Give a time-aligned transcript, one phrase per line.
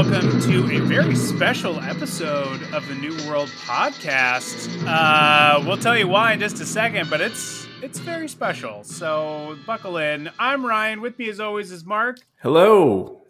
[0.00, 0.26] everybody.
[0.26, 4.68] Welcome to a very special episode of the New World Podcast.
[4.86, 8.82] Uh, we'll tell you why in just a second, but it's it's very special.
[8.84, 10.30] So buckle in.
[10.38, 11.00] I'm Ryan.
[11.00, 13.22] With me, as always, is Mark Hello.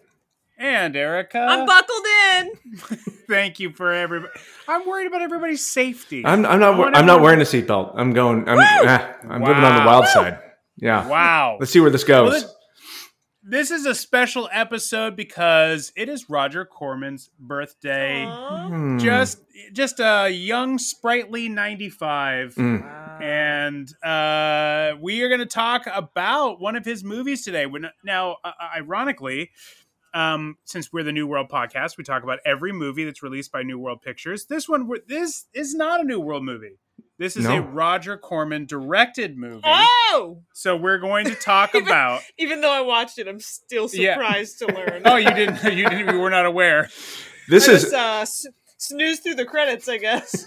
[0.59, 1.38] and Erica.
[1.38, 2.06] I'm buckled
[2.37, 2.98] in.
[3.28, 4.33] Thank you for everybody.
[4.69, 6.25] I'm worried about everybody's safety.
[6.25, 6.75] I'm, I'm not.
[6.75, 7.92] I wanna I'm not wearing a seatbelt.
[7.97, 8.48] I'm going.
[8.48, 8.59] I'm.
[8.61, 9.87] ah, I'm living on the Wow.
[9.87, 10.39] wild side.
[10.77, 11.06] Yeah.
[11.09, 11.56] Wow.
[11.61, 12.45] Let's see where this goes.
[12.45, 12.55] Well,
[13.51, 18.25] this, this is a special episode because it is Roger Corman's birthday.
[18.27, 18.99] Hmm.
[18.99, 19.43] Just
[19.73, 22.55] just a young, sprightly 95.
[22.55, 22.83] Mm.
[22.83, 23.19] Wow.
[23.20, 27.67] and uh, we are going to talk about one of his movies today.
[27.67, 29.51] When, now, uh, ironically,
[30.14, 33.62] um, since we're the New World podcast, we talk about every movie that's released by
[33.62, 34.47] New World Pictures.
[34.47, 36.79] This one, this is not a New World movie.
[37.19, 39.62] This is a Roger Corman directed movie.
[39.65, 40.43] Oh!
[40.55, 42.23] So we're going to talk Even- about.
[42.39, 44.15] Even though I watched it, I'm still Yeah.
[44.15, 45.03] surprised to learn.
[45.05, 45.62] Oh, you didn't.
[45.77, 46.15] You didn't.
[46.15, 46.89] You were not aware.
[47.48, 48.47] This I is just, uh, s-
[48.79, 50.47] snooze through the credits, I guess.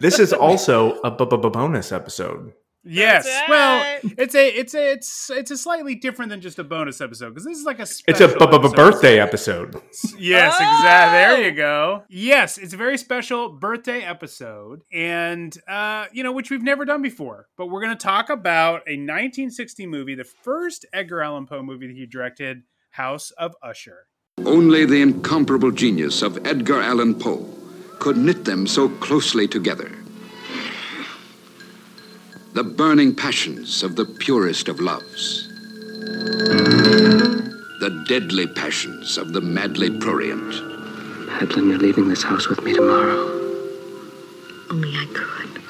[0.00, 2.52] this is also a b- b- b- bonus episode.
[2.88, 3.24] Yes.
[3.24, 7.00] That's Well, it's a it's a it's it's a slightly different than just a bonus
[7.00, 8.76] episode because this is like a It's a special b- b- b- episode.
[8.76, 9.82] birthday episode.
[10.18, 10.64] Yes, Oh!
[10.76, 11.18] exactly.
[11.36, 12.04] There you go.
[12.08, 17.02] Yes, it's a very special birthday episode, and uh, you know, which we've never done
[17.02, 17.48] before.
[17.56, 21.88] But we're going to talk about a 1960 movie, the first Edgar Allan Poe movie
[21.88, 24.06] that he directed, House of Usher.
[24.44, 27.46] Only the incomparable genius of Edgar Allan Poe
[27.98, 29.90] could knit them so closely together.
[32.56, 35.46] The burning passions of the purest of loves.
[37.80, 40.54] The deadly passions of the madly prurient.
[41.26, 43.28] Madeline, you're leaving this house with me tomorrow.
[44.70, 45.60] Only I could.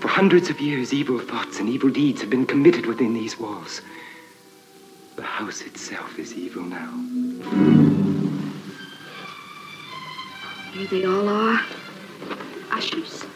[0.00, 3.82] For hundreds of years, evil thoughts and evil deeds have been committed within these walls.
[5.16, 6.90] The house itself is evil now.
[10.72, 11.60] Here they all are.
[12.70, 13.26] Ushers.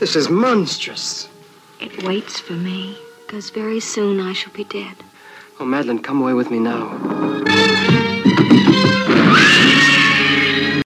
[0.00, 1.28] This is monstrous.
[1.78, 2.96] It waits for me,
[3.26, 4.96] because very soon I shall be dead.
[5.58, 6.88] Oh, Madeline, come away with me now.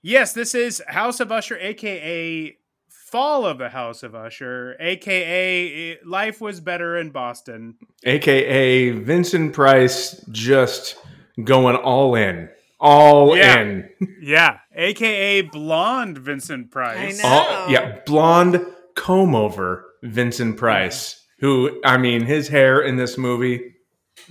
[0.02, 2.56] Yes, this is House of Usher, aka
[2.88, 7.76] Fall of the House of Usher, aka eh, Life Was Better in Boston.
[8.04, 10.96] AKA Vincent Price just
[11.42, 12.48] going all in.
[12.80, 13.60] All Yeah.
[13.60, 13.88] in.
[14.20, 17.20] Yeah, aka Blonde Vincent Price.
[17.20, 17.28] I know.
[17.28, 18.00] All, yeah.
[18.04, 18.60] Blonde
[18.94, 23.74] comb over Vincent Price, who, I mean, his hair in this movie,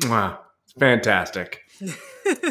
[0.04, 1.62] wow, it's fantastic.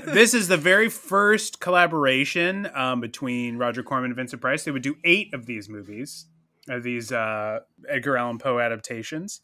[0.05, 4.65] this is the very first collaboration um, between Roger Corman and Vincent Price.
[4.65, 6.27] They would do eight of these movies,
[6.69, 9.41] of these uh, Edgar Allan Poe adaptations,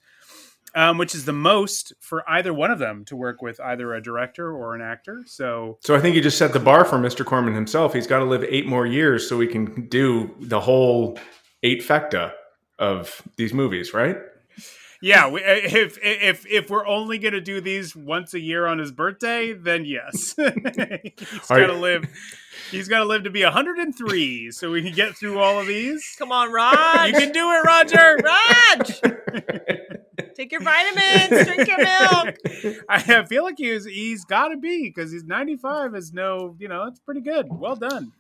[0.75, 4.03] um, which is the most for either one of them to work with either a
[4.03, 5.23] director or an actor.
[5.27, 7.25] So So I think you just set the bar for Mr.
[7.25, 7.95] Corman himself.
[7.95, 11.19] He's got to live eight more years so he can do the whole
[11.63, 12.33] eight fecta
[12.79, 14.17] of these movies, right?
[15.01, 18.67] yeah, we, uh, if if if we're only going to do these once a year
[18.67, 22.05] on his birthday, then yes, he's Are got to you- live.
[22.73, 26.17] He's got to live to be 103, so we can get through all of these.
[26.19, 27.13] Come on, Raj.
[27.13, 28.19] You can do it, Roger.
[28.23, 29.01] Raj!
[30.35, 32.37] Take your vitamins, drink your milk.
[32.89, 36.85] I feel like he's he's got to be because he's 95 is no, you know,
[36.85, 37.47] it's pretty good.
[37.49, 38.13] Well done.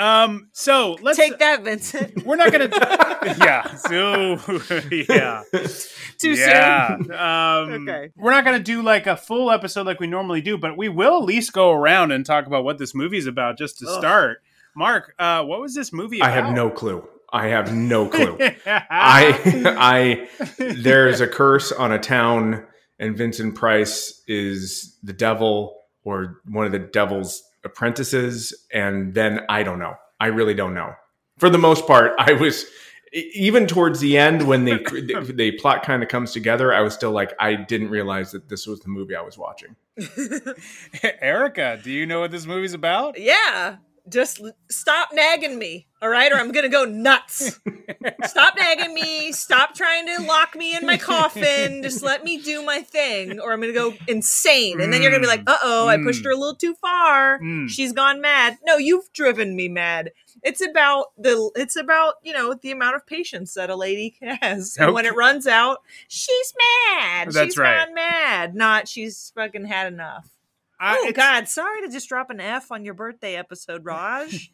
[0.00, 2.24] Um, so let's Take that, Vincent.
[2.26, 2.68] We're not gonna,
[3.38, 4.38] yeah, so
[4.90, 5.42] yeah,
[6.18, 6.96] Too yeah.
[6.96, 7.12] soon.
[7.12, 8.10] Um, Okay.
[8.16, 11.18] we're not gonna do like a full episode like we normally do, but we will
[11.18, 13.98] at least go around and talk about what this movie is about just to Ugh.
[13.98, 14.42] start.
[14.74, 16.22] Mark, uh, what was this movie?
[16.22, 17.06] I have no clue.
[17.32, 18.38] I have no clue.
[18.66, 19.38] I
[19.78, 20.28] I
[20.58, 22.66] there's a curse on a town
[22.98, 29.62] and Vincent Price is the devil or one of the devil's apprentices and then I
[29.62, 29.94] don't know.
[30.18, 30.94] I really don't know.
[31.38, 32.66] For the most part, I was
[33.12, 36.94] even towards the end when they the, the plot kind of comes together, I was
[36.94, 39.74] still like I didn't realize that this was the movie I was watching.
[41.20, 43.18] Erica, do you know what this movie's about?
[43.18, 43.76] Yeah.
[44.08, 46.32] Just stop nagging me, all right?
[46.32, 47.60] Or I'm going to go nuts.
[48.24, 49.32] stop nagging me.
[49.32, 51.82] Stop trying to lock me in my coffin.
[51.82, 54.80] Just let me do my thing, or I'm going to go insane.
[54.80, 56.74] And then you're going to be like, uh oh, I pushed her a little too
[56.74, 57.38] far.
[57.40, 57.68] Mm.
[57.68, 58.58] She's gone mad.
[58.64, 60.10] No, you've driven me mad.
[60.42, 64.76] It's about the it's about, you know, the amount of patience that a lady has.
[64.78, 66.54] And when it runs out, she's
[66.88, 67.32] mad.
[67.32, 67.86] That's she's right.
[67.86, 68.54] gone mad.
[68.54, 70.28] Not she's fucking had enough.
[70.80, 71.46] I- oh God!
[71.48, 74.50] Sorry to just drop an F on your birthday episode, Raj.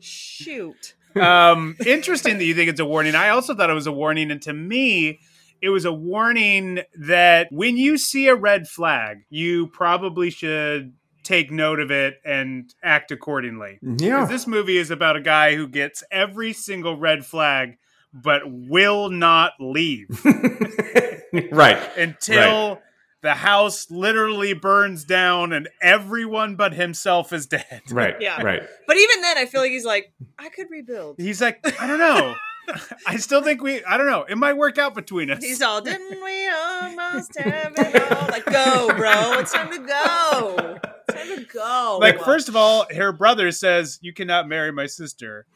[0.00, 0.94] Shoot.
[1.16, 3.14] um, interesting that you think it's a warning.
[3.14, 5.18] I also thought it was a warning, and to me,
[5.60, 10.92] it was a warning that when you see a red flag, you probably should
[11.22, 13.78] take note of it and act accordingly.
[13.82, 14.20] Yeah.
[14.20, 17.78] 'Cause This movie is about a guy who gets every single red flag
[18.12, 20.06] but will not leave
[21.50, 21.80] right.
[21.96, 22.80] until
[23.24, 27.64] the house literally burns down and everyone but himself is dead.
[27.90, 28.16] Right.
[28.20, 28.42] Yeah.
[28.42, 28.62] Right.
[28.86, 31.16] But even then, I feel like he's like, I could rebuild.
[31.18, 32.34] He's like, I don't know.
[33.06, 34.24] I still think we, I don't know.
[34.28, 35.42] It might work out between us.
[35.42, 38.28] He's all, didn't we almost have it all?
[38.28, 39.38] Like, go, bro.
[39.38, 40.78] It's time to go.
[41.08, 41.98] It's time to go.
[42.00, 45.46] like, first of all, her brother says, You cannot marry my sister.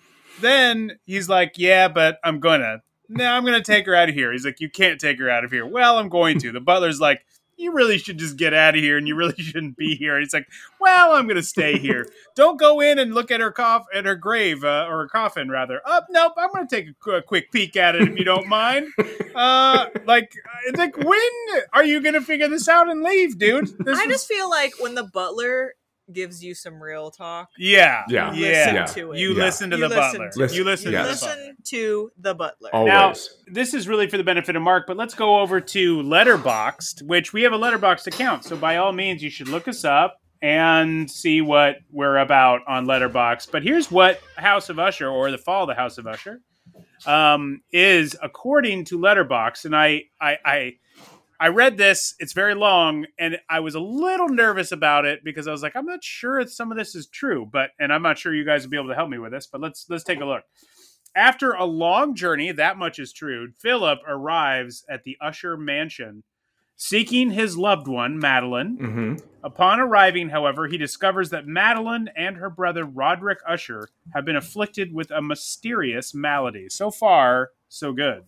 [0.40, 2.82] Then he's like, Yeah, but I'm gonna.
[3.10, 4.32] No, I'm gonna take her out of here.
[4.32, 5.66] He's like, You can't take her out of here.
[5.66, 6.52] Well, I'm going to.
[6.52, 7.24] The butler's like,
[7.58, 10.14] You really should just get out of here and you really shouldn't be here.
[10.16, 10.46] And he's like,
[10.80, 12.06] Well, I'm gonna stay here.
[12.36, 15.50] Don't go in and look at her coff at her grave, uh, or her coffin
[15.50, 15.80] rather.
[15.86, 18.46] Up, nope, I'm gonna take a, qu- a quick peek at it if you don't
[18.48, 18.86] mind.
[19.34, 20.32] Uh like
[20.68, 21.20] uh, like when
[21.72, 23.66] are you gonna figure this out and leave, dude?
[23.84, 25.74] This I was- just feel like when the butler
[26.12, 28.02] gives you some real talk, Yeah.
[28.08, 28.32] Yeah.
[28.32, 28.72] you Yeah.
[28.82, 29.18] listen to it.
[29.18, 29.44] You Yeah.
[29.44, 30.30] listen to You the listen butler.
[30.30, 31.28] to Listen- you listen you to the butler.
[31.28, 32.70] listen to the butler.
[32.72, 32.92] Always.
[32.92, 33.12] Now,
[33.52, 37.32] this is really for the benefit of Mark, but let's go over to Letterboxd, which
[37.32, 38.44] we have a Letterboxd account.
[38.44, 42.86] So by all means, you should look us up and see what we're about on
[42.86, 43.50] Letterboxd.
[43.50, 46.40] But here's what House of Usher or the Fall of the House of Usher
[47.06, 50.72] um, is according to Letterboxd, and I, I, I,
[51.40, 52.14] I read this.
[52.18, 55.76] It's very long, and I was a little nervous about it because I was like,
[55.76, 58.44] I'm not sure if some of this is true, but and I'm not sure you
[58.44, 59.46] guys will be able to help me with this.
[59.46, 60.42] But let's let's take a look.
[61.14, 63.52] After a long journey, that much is true.
[63.58, 66.22] Philip arrives at the Usher mansion,
[66.76, 68.76] seeking his loved one, Madeline.
[68.76, 74.34] hmm Upon arriving, however, he discovers that Madeline and her brother Roderick Usher have been
[74.34, 76.68] afflicted with a mysterious malady.
[76.68, 78.24] So far, so good.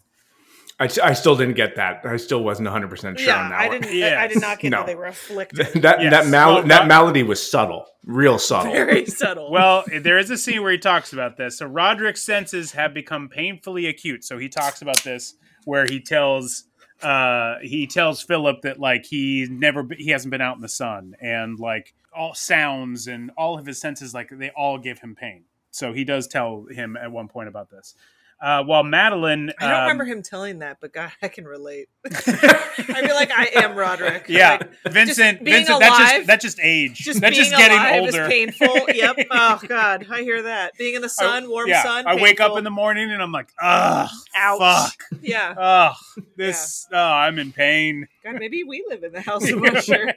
[0.80, 2.00] I, I still didn't get that.
[2.04, 3.80] I still wasn't 100 percent sure yeah, on that I one.
[3.82, 3.96] didn't.
[3.96, 4.18] Yes.
[4.18, 4.78] I did not get No.
[4.78, 5.82] that they were afflicted.
[5.82, 6.10] that Yes.
[6.10, 8.72] that mal- Well, that Rod- malady was subtle, real subtle.
[8.72, 9.50] Very subtle.
[9.50, 11.58] Well, there is a scene where he talks about this.
[11.58, 14.24] So Roderick's senses have become painfully acute.
[14.24, 15.34] So he talks about this
[15.66, 16.64] where he tells
[17.02, 21.14] uh he tells Philip that like he never he hasn't been out in the sun
[21.20, 25.44] and like all sounds and all of his senses like they all give him pain.
[25.70, 27.94] So he does tell him at one point about this.
[28.42, 31.88] Uh, while Madeline, I don't um, remember him telling that, but God, I can relate.
[32.06, 34.26] I feel like I am Roderick.
[34.28, 35.42] Yeah, Like, Vincent.
[35.42, 35.78] Vincent.
[35.80, 36.94] That's just alive- that's just age.
[36.98, 38.22] just that's being just getting alive older.
[38.22, 38.78] is painful.
[38.94, 39.26] Yep.
[39.30, 40.76] Oh God, I hear that.
[40.78, 42.06] Being in the sun, I- warm yeah, sun.
[42.06, 44.58] I wake up in the morning and I'm like, ugh, Ouch.
[44.58, 45.20] fuck.
[45.20, 45.54] Yeah.
[45.58, 46.86] Oh, this.
[46.92, 48.08] Oh, I'm in pain.
[48.24, 50.14] God, maybe we live in the house of Usher.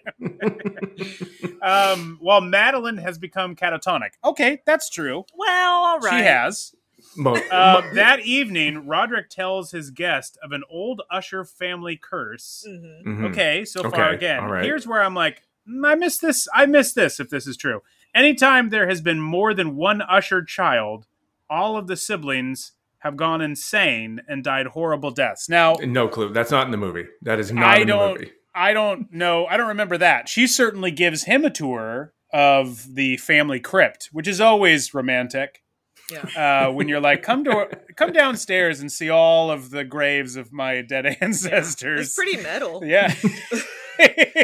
[1.62, 4.12] Um, while Madeline has become catatonic.
[4.24, 5.26] Okay, that's true.
[5.36, 6.20] Well, all right.
[6.20, 6.74] She has.
[7.16, 12.66] Mo- Uh, that evening, Roderick tells his guest of an old Usher family curse.
[12.68, 13.04] Mhm.
[13.04, 13.30] Mhm.
[13.32, 14.40] Okay, so far again.
[14.40, 14.64] all right.
[14.64, 16.48] Here's where I'm like, mm, I miss this.
[16.54, 17.82] I miss this if this is true.
[18.16, 21.06] Anytime there has been more than one Usher child,
[21.50, 25.50] all of the siblings have gone insane and died horrible deaths.
[25.50, 26.32] Now, No clue.
[26.32, 27.06] That's not in the movie.
[27.22, 28.14] That is not I in the don't.
[28.20, 28.32] movie.
[28.56, 29.46] I don't know.
[29.48, 30.30] I don't remember that.
[30.30, 35.64] She certainly gives him a tour of the family crypt, which is always romantic.
[36.12, 36.66] Yeah.
[36.68, 40.52] Uh, when you're like, come to come downstairs and see all of the graves of
[40.52, 42.08] my dead ancestors.
[42.08, 42.84] It's pretty metal.
[42.86, 43.14] Yeah.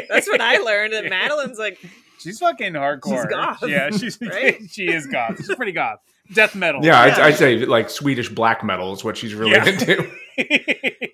[0.08, 0.94] That's what I learned.
[0.94, 1.78] And Madeline's like,
[2.18, 3.22] She's fucking hardcore.
[3.22, 4.58] She's goth, Yeah, she's right?
[4.70, 5.38] she is goth.
[5.38, 5.98] She's pretty goth.
[6.32, 6.84] Death metal.
[6.84, 9.66] Yeah, I'd, I'd say like Swedish black metal is what she's really Yeah.
[9.66, 10.10] into.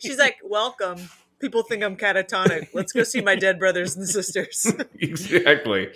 [0.00, 0.98] she's like, welcome.
[1.40, 2.68] People think I'm catatonic.
[2.74, 4.66] Let's go see my dead brothers and sisters.
[5.00, 5.88] exactly.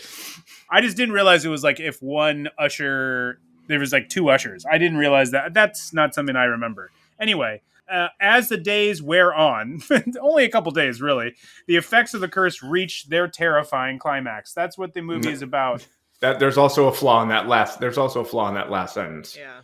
[0.70, 4.64] I just didn't realize it was like if one usher there was like two ushers.
[4.70, 5.54] I didn't realize that.
[5.54, 6.90] That's not something I remember.
[7.20, 9.82] Anyway, uh, as the days wear on,
[10.20, 11.34] only a couple days really,
[11.66, 14.52] the effects of the curse reach their terrifying climax.
[14.52, 15.86] That's what the movie is about.
[16.20, 17.80] That there's also a flaw in that last.
[17.80, 19.36] There's also a flaw in that last sentence.
[19.36, 19.60] yeah.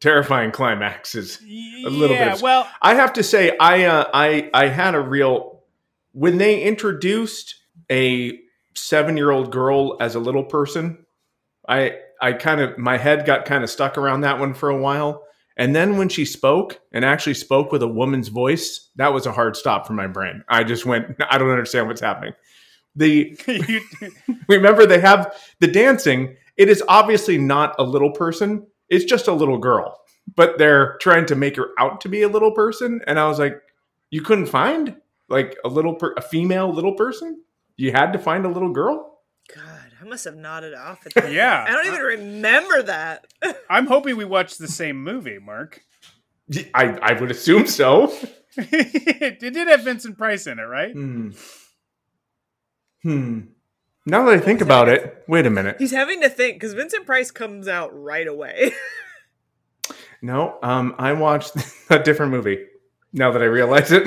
[0.00, 1.38] Terrifying climax is.
[1.42, 4.94] A little bit yeah, of- well, I have to say, I uh, I I had
[4.94, 5.62] a real
[6.12, 7.56] when they introduced
[7.90, 8.38] a
[8.74, 11.04] seven year old girl as a little person.
[11.68, 14.76] I I kind of my head got kind of stuck around that one for a
[14.76, 15.24] while,
[15.60, 19.32] and then when she spoke and actually spoke with a woman's voice, that was a
[19.32, 20.42] hard stop for my brain.
[20.48, 22.32] I just went, I don't understand what's happening.
[22.96, 23.36] The
[24.48, 26.36] remember they have the dancing.
[26.56, 28.66] It is obviously not a little person.
[28.88, 30.00] It's just a little girl,
[30.34, 33.02] but they're trying to make her out to be a little person.
[33.06, 33.60] And I was like,
[34.10, 34.96] you couldn't find
[35.28, 37.42] like a little, per- a female little person.
[37.76, 39.09] You had to find a little girl.
[40.00, 41.32] God, I must have nodded off at that.
[41.32, 41.64] yeah.
[41.66, 43.26] I don't even remember that.
[43.70, 45.82] I'm hoping we watched the same movie, Mark.
[46.74, 48.12] I, I would assume so.
[48.56, 50.92] it did have Vincent Price in it, right?
[50.92, 51.30] Hmm.
[53.02, 53.40] Hmm.
[54.06, 55.76] Now that I think about it, wait a minute.
[55.78, 58.72] He's having to think because Vincent Price comes out right away.
[60.22, 61.52] No, um, I watched
[61.90, 62.66] a different movie.
[63.12, 64.04] Now that I realize it,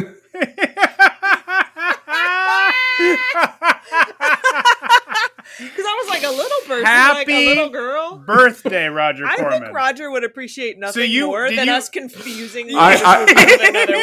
[5.60, 8.18] Because I was like a little person, like Happy a little girl.
[8.26, 9.62] Birthday, Roger I Corman.
[9.64, 13.70] think Roger would appreciate nothing you- more than you- us confusing I- this movie with
[13.70, 13.98] another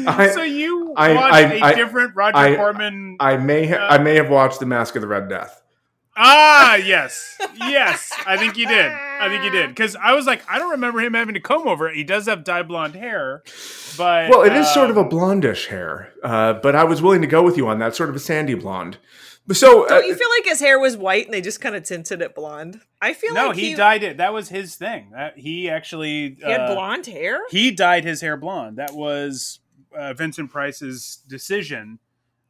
[0.00, 0.06] one.
[0.08, 3.16] I- so you I- watched I- a I- different Roger I- Corman.
[3.20, 5.62] I may ha- I may have watched The Masque of the Red Death.
[6.16, 8.12] ah, yes, yes.
[8.26, 8.90] I think you did.
[8.92, 11.68] I think you did because I was like, I don't remember him having to comb
[11.68, 11.94] over it.
[11.96, 13.42] He does have dye blonde hair,
[13.96, 17.20] but Well, it is sort of a um, blondish hair, uh, but I was willing
[17.22, 18.98] to go with you on that sort of a sandy blonde.
[19.50, 21.74] But So, uh, Don't you feel like his hair was white and they just kind
[21.74, 22.82] of tinted it blonde?
[23.02, 24.18] I feel No, like he, he, dyed it.
[24.18, 25.10] That was his thing.
[25.10, 27.40] That he actually he had uh, blonde hair.
[27.50, 28.78] He dyed his hair blonde.
[28.78, 29.58] That was
[29.92, 31.98] uh, Vincent Price's decision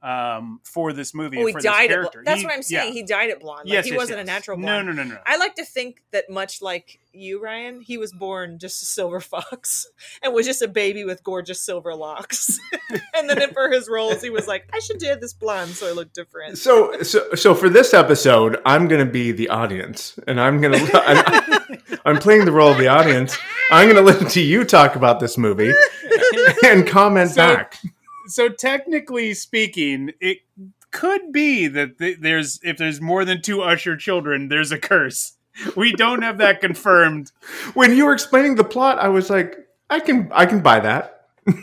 [0.02, 1.36] um, for this movie.
[1.36, 2.18] Oh, and he for this character.
[2.20, 2.88] bl- That's He- what I'm saying.
[2.88, 2.92] yeah.
[2.92, 3.68] He died at blonde.
[3.68, 4.24] Like Yes, he yes, wasn't yes.
[4.28, 4.86] a natural No, blonde.
[4.86, 5.18] no, no, no.
[5.26, 9.20] I like to think that much like you, Ryan, he was born just a silver
[9.20, 9.86] fox
[10.22, 12.58] and was just a baby with gorgeous silver locks.
[13.14, 15.92] and then for his roles, he was like, I should do this blonde so I
[15.92, 16.56] look different.
[16.58, 20.72] so, so, so for this episode, I'm going to be the audience, and I'm going
[20.86, 23.36] to I'm, I'm playing the role of the audience.
[23.72, 25.72] I'm going to listen to you talk about this movie
[26.64, 27.78] and comment So- back.
[28.30, 30.38] So technically speaking, it
[30.90, 35.34] could be that th- there's if there's more than two Usher children, there's a curse.
[35.76, 37.32] We don't have that confirmed.
[37.74, 39.56] When you were explaining the plot, I was like,
[39.88, 41.26] I can I can buy that.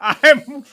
[0.00, 0.64] I'm,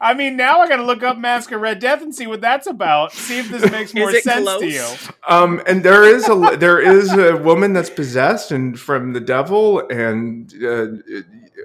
[0.00, 2.40] I mean, now I got to look up Masque of Red Death and see what
[2.40, 3.12] that's about.
[3.12, 4.60] See if this makes more sense close?
[4.60, 4.86] to you.
[5.28, 9.86] Um, and there is a there is a woman that's possessed and from the devil,
[9.88, 10.86] and uh,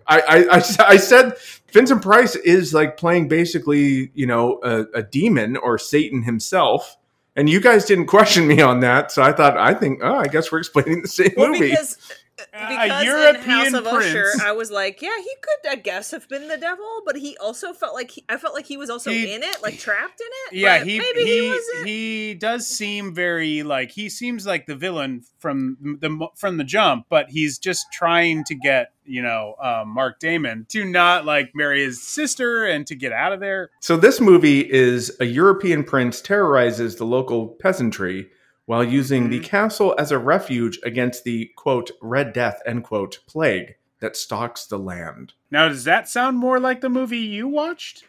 [0.08, 1.34] I, I, I I said
[1.72, 6.98] Vincent Price is like playing basically you know a, a demon or Satan himself,
[7.36, 10.28] and you guys didn't question me on that, so I thought I think oh I
[10.28, 11.70] guess we're explaining the same Well, movie.
[11.72, 11.98] because
[12.40, 14.42] A because in European House of Usher, prince.
[14.42, 17.74] I was like, yeah, he could, I guess, have been the devil, but he also
[17.74, 20.28] felt like he, I felt like he was also He- in it, like trapped in
[20.58, 20.60] it.
[20.60, 21.88] Yeah, he maybe he he, wasn't.
[21.88, 27.06] he does seem very like he seems like the villain from the from the jump,
[27.08, 31.84] but he's just trying to get you know um, Mark Damon to not like marry
[31.84, 33.70] his sister and to get out of there.
[33.80, 38.32] So this movie is a European prince terrorizes the local peasantry
[38.66, 43.76] while using the castle as a refuge against the quote red death end quote plague
[44.00, 45.34] that stalks the land.
[45.50, 48.04] Now, does that sound more like the movie you watched?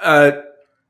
[0.00, 0.32] Uh,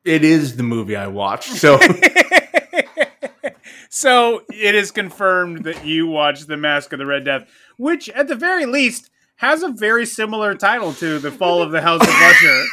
[0.04, 1.54] it is the movie I watched.
[1.54, 1.78] So
[3.88, 8.28] so it is confirmed that you watched The Masque of the Red Death, which at
[8.28, 12.08] the very least has a very similar title to The Fall of the House of
[12.08, 12.64] Usher.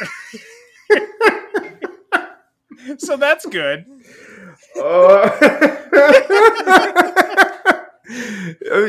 [2.98, 3.86] so that's good.
[4.78, 5.30] Uh,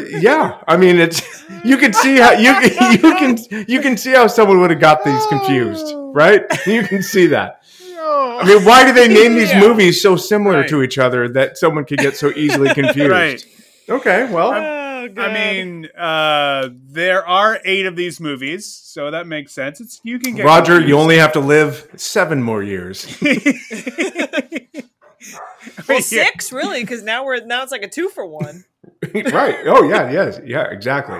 [0.09, 1.21] yeah, I mean it's
[1.63, 2.51] you can see how you
[2.91, 6.43] you can you can see how someone would have got these confused, right?
[6.67, 7.61] You can see that.
[7.99, 9.61] I mean, why do they name these Yeah.
[9.61, 10.69] movies so similar Right.
[10.69, 13.11] to each other that someone could get so easily confused?
[13.11, 13.43] Right.
[13.89, 19.53] Okay, well, Oh, I mean, uh, there are eight of these movies, so that makes
[19.53, 19.79] sense.
[19.79, 23.07] It's you can get Roger, you only have to live seven more years.
[25.87, 25.99] well, Yeah.
[25.99, 28.65] six really, because now we're now it's like a two for one.
[29.13, 29.57] right.
[29.65, 30.39] Oh yeah, yes.
[30.45, 31.19] Yeah, exactly.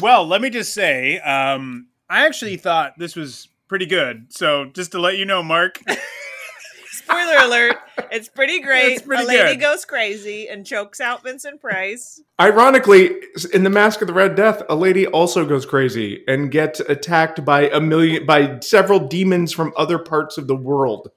[0.00, 4.26] Well, let me just say, um, I actually thought this was pretty good.
[4.30, 5.80] So just to let you know, Mark,
[6.92, 7.76] Spoiler alert!
[8.10, 8.94] It's pretty great.
[8.94, 9.60] It's pretty a lady good.
[9.60, 12.20] goes crazy and chokes out Vincent Price.
[12.40, 13.10] Ironically,
[13.52, 17.44] in the Masque of the Red Death, a lady also goes crazy and gets attacked
[17.44, 21.10] by a million by several demons from other parts of the world.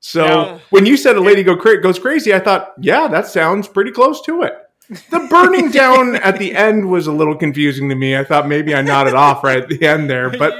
[0.00, 3.68] So when you said a lady go cra- goes crazy, I thought, yeah, that sounds
[3.68, 4.54] pretty close to it.
[4.88, 8.16] The burning down at the end was a little confusing to me.
[8.16, 10.52] I thought maybe I nodded off right at the end there, but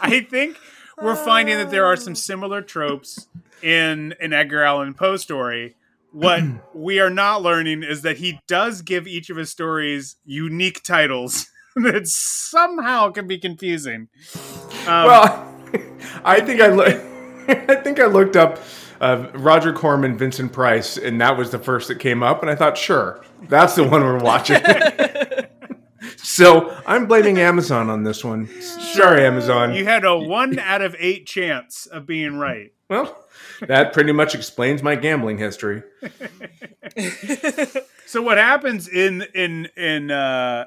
[0.00, 0.58] I think
[1.00, 3.28] we're finding that there are some similar tropes
[3.62, 5.76] in an Edgar Allan Poe story.
[6.10, 6.42] What
[6.74, 11.46] we are not learning is that he does give each of his stories unique titles
[11.76, 14.08] that somehow can be confusing.
[14.86, 15.51] Um, well,
[16.24, 16.88] I think I look.
[17.48, 18.60] I think I looked up
[19.00, 22.40] uh, Roger Corman, Vincent Price, and that was the first that came up.
[22.42, 24.62] And I thought, sure, that's the one we're watching.
[26.16, 28.48] so I'm blaming Amazon on this one.
[28.60, 29.74] Sorry, Amazon.
[29.74, 32.72] you had a one out of eight chance of being right.
[32.88, 33.26] well,
[33.60, 35.82] that pretty much explains my gambling history.
[38.12, 40.66] So what happens in in in uh,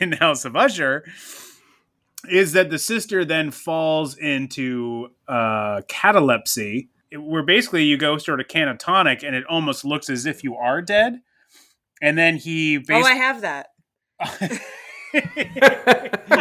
[0.00, 1.04] in House of Usher
[2.30, 8.48] is that the sister then falls into uh, catalepsy, where basically you go sort of
[8.48, 11.20] canatonic, and it almost looks as if you are dead.
[12.02, 13.12] And then he Oh, basically.
[13.12, 13.68] I have that.
[14.20, 14.60] I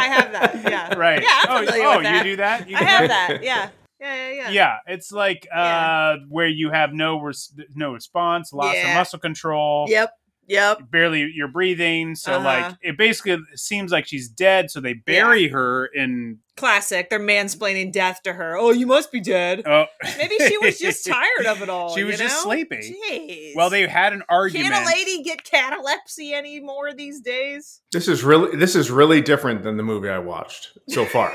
[0.08, 0.62] have that.
[0.64, 0.94] Yeah.
[0.96, 1.22] right.
[1.22, 2.26] Yeah, I'm oh, oh that.
[2.26, 2.70] you do that?
[2.70, 3.44] You I have that.
[3.44, 3.70] Yeah.
[4.00, 4.16] Yeah.
[4.16, 4.32] Yeah.
[4.34, 4.50] Yeah.
[4.50, 6.16] Yeah, it's like uh, Yeah.
[6.28, 9.86] where you have no res- no response, loss of muscle control.
[9.88, 10.12] Yep.
[10.48, 10.92] Yep.
[10.92, 12.44] barely you're breathing so Uh-huh.
[12.44, 17.10] like it basically seems like she's dead so they bury her in Classic.
[17.10, 18.56] They're mansplaining death to her.
[18.56, 19.64] Oh, you must be dead.
[19.66, 19.86] oh
[20.20, 21.96] Maybe she was just tired of it all.
[21.96, 22.52] She you was just know?
[22.52, 22.96] sleepy.
[23.10, 23.56] Jeez.
[23.56, 27.82] well they had an argument Can't a lady get catalepsy anymore these days?
[27.92, 31.32] This is really this is really different than the movie I watched so far.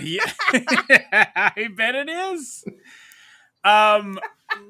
[0.00, 2.64] yeah i bet it is
[3.64, 4.18] um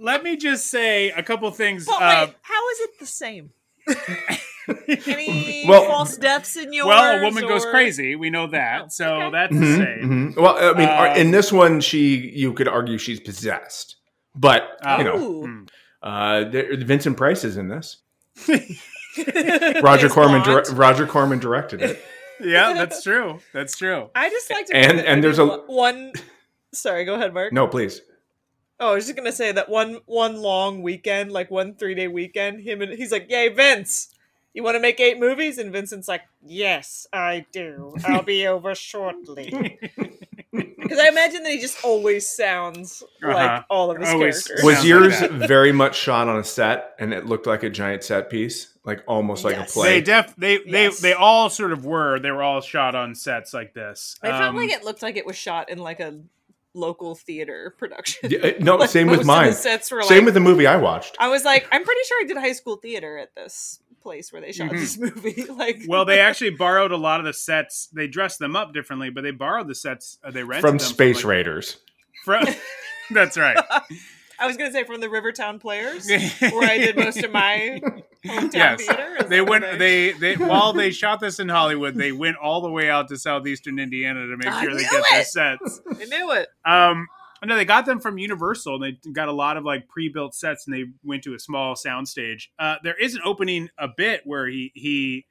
[0.00, 3.50] let me just say a couple things But uh, wait, how is it the same?
[5.06, 6.86] Any Well- false deaths in yours?
[6.86, 9.30] well a woman goes crazy we know that Oh, so okay.
[9.32, 10.36] that's the Mhm, same mhm.
[10.40, 13.96] Well, I mean, Um, in this one, she you could argue she's possessed,
[14.34, 14.98] but Oh.
[14.98, 15.62] you know, Hmm.
[16.02, 17.98] uh, there, Vincent Price is in this.
[19.82, 20.64] Roger Corman, blonde.
[20.66, 22.02] dir- Roger Corman directed it.
[22.40, 26.12] yeah that's true that's true I just like to And- and there's a- one- one.
[26.74, 27.52] Sorry, go ahead, Mark.
[27.52, 28.00] No, please.
[28.82, 32.08] Oh, I was just gonna say that one one long weekend, like one three day
[32.08, 34.08] weekend, him and he's like, "Yay, Vince,
[34.54, 37.94] you want to make eight movies?" And Vincent's like, "Yes, I do.
[38.04, 39.78] I'll be over shortly."
[40.52, 43.32] Because I imagine that he just always sounds Uh-huh.
[43.32, 44.64] like all of his Always characters.
[44.64, 48.04] Was yours like very much shot on a set, and it looked like a giant
[48.04, 49.70] set piece, like almost like Yes.
[49.70, 49.88] a play?
[49.88, 51.00] They def they they Yes.
[51.00, 52.18] they all sort of were.
[52.18, 54.18] They were all shot on sets like this.
[54.22, 56.18] I felt Um, like it looked like it was shot in like a
[56.74, 58.30] local theater production.
[58.30, 59.52] Yeah, no, Like, same with mine.
[59.52, 61.16] Sets were Same like, with the movie I watched.
[61.20, 64.42] I was like, I'm pretty sure I did high school theater at this place where
[64.42, 64.80] they shot Mhm.
[64.80, 65.44] this movie.
[65.44, 67.88] like, Well, they actually borrowed a lot of the sets.
[67.92, 70.18] They dressed them up differently, but they borrowed the sets.
[70.24, 71.76] Uh, they rented From them Space like, Raiders.
[72.24, 72.44] From,
[73.10, 73.56] that's right.
[74.42, 76.08] I was gonna say from the Rivertown Players,
[76.40, 77.80] where I did most of my
[78.26, 78.84] hometown Yes.
[78.84, 79.16] theater.
[79.20, 79.64] Is They went.
[79.78, 83.16] They they while they shot this in Hollywood, they went all the way out to
[83.18, 85.80] southeastern Indiana to make I sure they get their sets.
[85.88, 86.48] I knew it.
[86.64, 87.06] Um,
[87.44, 88.82] no, they got them from Universal.
[88.82, 91.74] And they got a lot of like pre-built sets, and they went to a small
[91.74, 92.48] soundstage.
[92.58, 95.26] Uh, there is an opening a bit where he he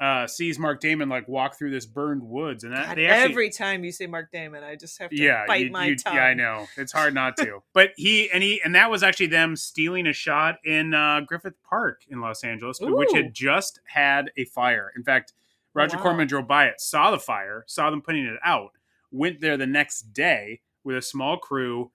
[0.00, 3.50] uh, sees Mark Damon like walk through this burned woods, and that God, actually every
[3.50, 6.16] time you say Mark Damon, I just have to yeah bite you- my you- tongue.
[6.16, 7.62] yeah I know it's hard not to.
[7.72, 11.62] but he and he and that was actually them stealing a shot in uh, Griffith
[11.62, 14.90] Park in Los Angeles, which had just had a fire.
[14.96, 15.32] In fact,
[15.74, 16.02] Roger Wow.
[16.02, 18.70] Corman drove by it, saw the fire, saw them putting it out,
[19.12, 21.90] went there the next day with a small crew,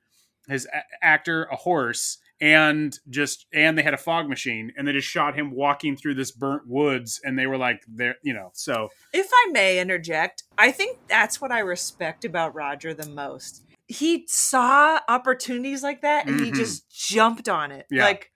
[0.47, 4.91] his a- actor, a horse, and just and they had a fog machine, and they
[4.93, 8.51] just shot him walking through this burnt woods, and they were like, there, you know,
[8.53, 13.63] so If I may interject, I think that's what I respect about Roger the most.
[13.87, 16.55] He saw opportunities like that and he Mhm.
[16.55, 17.87] just jumped on it.
[17.89, 18.03] Yeah.
[18.05, 18.31] Like,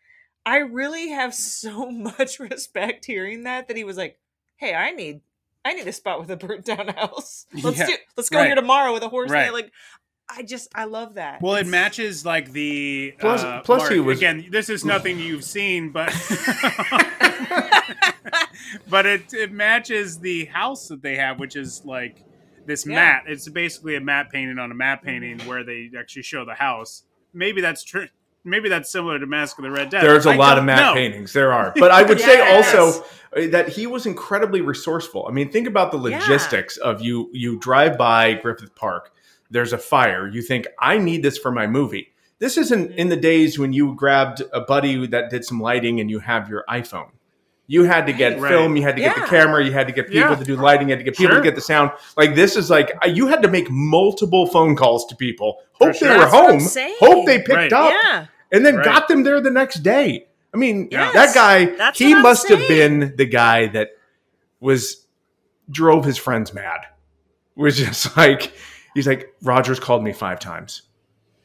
[0.46, 4.20] I really have so much respect hearing that that he was like,
[4.58, 5.22] "Hey, I need,
[5.64, 7.46] I need a spot with a burnt down house.
[7.62, 8.48] Let's Yeah, do, let's go right.
[8.48, 9.54] here tomorrow with a horse." Right.
[9.54, 9.72] Like,
[10.30, 11.42] I just, I love that.
[11.42, 14.48] Well, it matches like the Plus- uh, plus he was- again.
[14.50, 16.10] This is nothing you've seen, but
[18.90, 22.24] but it it matches the house that they have, which is like
[22.66, 22.96] this Yeah.
[22.96, 23.24] matte.
[23.28, 27.04] It's basically a matte painting on a matte painting where they actually show the house.
[27.34, 28.08] Maybe that's true.
[28.46, 30.04] Maybe that's similar to Masque of the Red Death.
[30.04, 30.94] There's a I lot of don't matte know.
[30.94, 31.32] paintings.
[31.32, 33.04] There are, but I would say also
[33.38, 35.26] uh, that he was incredibly resourceful.
[35.30, 36.20] I mean, think about the Yeah.
[36.20, 37.30] logistics of you.
[37.32, 39.13] You drive by Griffith Park.
[39.54, 40.28] There's a fire.
[40.28, 42.10] You think I need this for my movie.
[42.40, 46.10] This isn't in the days when you grabbed a buddy that did some lighting and
[46.10, 47.10] you have your iPhone.
[47.68, 48.50] You had to get Right.
[48.50, 48.76] film.
[48.76, 49.64] You had to get the camera.
[49.64, 50.36] You had to get people Yeah.
[50.36, 50.90] to do lighting.
[50.90, 51.42] You had to get people Sure.
[51.42, 51.92] to get the sound.
[52.18, 55.60] Like this is like uh, you had to make multiple phone calls to people.
[55.74, 56.10] Hope sure.
[56.10, 56.96] they were That's I'm home.
[57.00, 57.72] Hope they picked Right.
[57.72, 58.26] up yeah.
[58.52, 58.84] and then Right.
[58.86, 60.26] got them there the next day.
[60.54, 63.92] I mean, Yes, that guy, that's he must have been the guy that
[64.60, 65.08] was
[65.70, 66.82] drove his friends mad.
[67.56, 68.52] Was just like
[68.94, 70.84] he's like Rogers called me five times.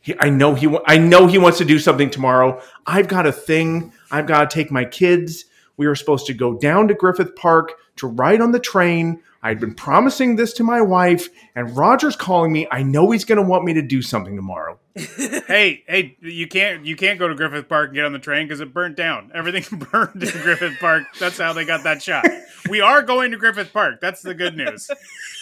[0.01, 2.63] He, I know he, I know he wants to do something tomorrow.
[2.87, 3.93] I've got a thing.
[4.11, 5.45] I've got to take my kids.
[5.77, 9.21] We were supposed to go down to Griffith Park to ride on the train.
[9.43, 12.67] I'd been promising this to my wife, and Roger's calling me.
[12.73, 14.81] I know he's going to want me to do something tomorrow.
[14.97, 18.47] hey, hey, you can't you can't go to Griffith Park and get on the train
[18.47, 19.31] because it burnt down.
[19.33, 21.05] Everything burned in Griffith Park.
[21.21, 22.25] That's how they got that shot.
[22.69, 24.01] We are going to Griffith Park.
[24.01, 24.91] That's the good news.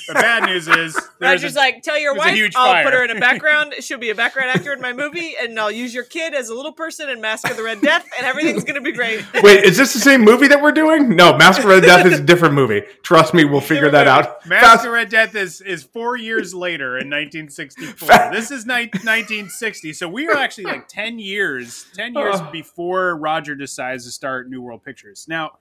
[0.09, 3.05] The bad news is there's Roger's a- like, tell your wife I'll fire." put her
[3.05, 3.75] in a background.
[3.81, 6.55] She'll be a background actor in my movie, and I'll use your kid as a
[6.55, 9.25] little person in Masque of the Red Death, and everything's gonna be great.
[9.42, 11.16] Wait, is this the same movie that we're doing?
[11.16, 12.83] No, Masque of the Red Death is a different movie.
[13.03, 14.47] Trust me, we'll figure that out.
[14.47, 18.07] Masque Fast- of Red Death is, is four years later in 1964.
[18.09, 22.51] Fa- this is ni- 1960, so we are actually like 10 years, 10 years Oh.
[22.53, 25.27] before Roger decides to start New World Pictures.
[25.29, 25.59] Now,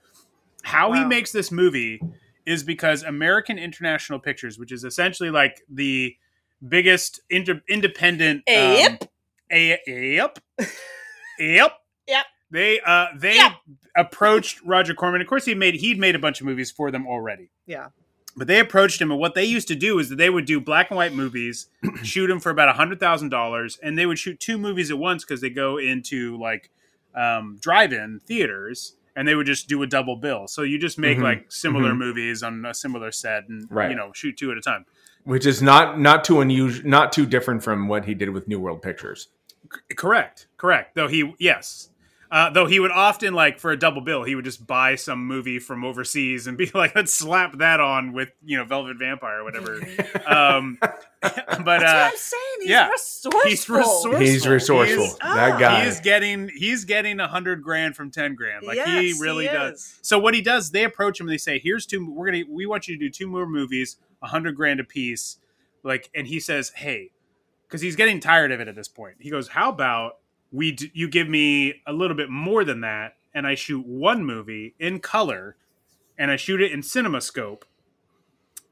[0.63, 2.01] how he makes this movie
[2.45, 6.15] is because American International Pictures, which is essentially like the
[6.67, 8.43] biggest inter- independent.
[8.47, 9.01] Yep.
[9.03, 9.07] Um,
[9.51, 10.39] a- yep.
[11.39, 11.73] Yep.
[12.07, 12.25] Yep.
[12.51, 13.51] They uh they Yep.
[13.97, 15.19] approached Roger Corman.
[15.21, 17.49] Of course, he made he'd made a bunch of movies for them already.
[17.65, 17.87] Yeah.
[18.37, 20.59] But they approached him, and what they used to do is that they would do
[20.61, 21.67] black and white movies,
[22.03, 24.97] shoot them for about a hundred thousand dollars, and they would shoot two movies at
[24.97, 26.69] once because they go into like
[27.15, 30.47] um, drive-in theaters, and they would just do a double bill.
[30.47, 31.23] So you just make Mhm.
[31.23, 31.97] like similar Mhm.
[31.97, 33.89] movies on a similar set, and Right.
[33.89, 34.85] you know shoot two at a time.
[35.23, 38.59] which is not not too unusual, not too different from what he did with New
[38.59, 39.29] World Pictures.
[39.95, 40.93] Correct, correct.
[40.95, 41.89] Though he, yes,
[42.31, 45.25] uh, though he would often like for a double bill, he would just buy some
[45.25, 49.39] movie from overseas and be like, "Let's slap that on with you know Velvet Vampire
[49.39, 49.75] or whatever."
[50.27, 52.41] um, but That's uh, what I'm saying.
[52.61, 52.89] He's yeah.
[52.89, 53.41] resourceful.
[53.45, 54.15] he's resourceful.
[54.19, 54.85] He's resourceful.
[54.85, 55.57] He is, that Ah.
[55.59, 55.81] guy.
[55.83, 58.65] he is getting he's getting a hundred grand from ten grand.
[58.65, 59.73] Like he really he does.
[59.79, 59.99] is.
[60.01, 62.09] So what he does, they approach him and they say, "Here's two.
[62.11, 65.37] We're gonna we want you to do two more movies, a hundred grand a piece."
[65.83, 67.11] Like, and he says, "Hey,"
[67.67, 69.17] because he's getting tired of it at this point.
[69.19, 70.17] He goes, "How about
[70.55, 70.71] we?
[70.71, 74.75] D- you give me a little bit more than that, and I shoot one movie
[74.79, 75.55] in color,
[76.17, 77.63] and I shoot it in CinemaScope."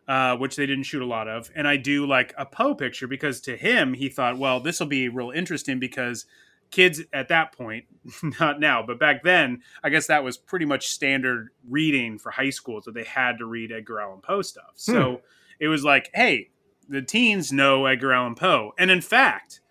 [0.06, 3.08] Uh, which they didn't shoot a lot of, and I do like a Poe picture
[3.08, 6.26] because to him he thought, well, this will be real interesting because
[6.74, 7.86] kids at that point,
[8.40, 12.50] not now, but back then, I guess that was pretty much standard reading for high
[12.50, 14.72] school that they had to read Edgar Allan Poe stuff.
[14.74, 15.22] So
[15.60, 16.50] it was like, hey,
[16.90, 19.62] the teens know Edgar Allan Poe, and in fact,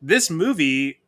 [0.00, 0.99] this movie.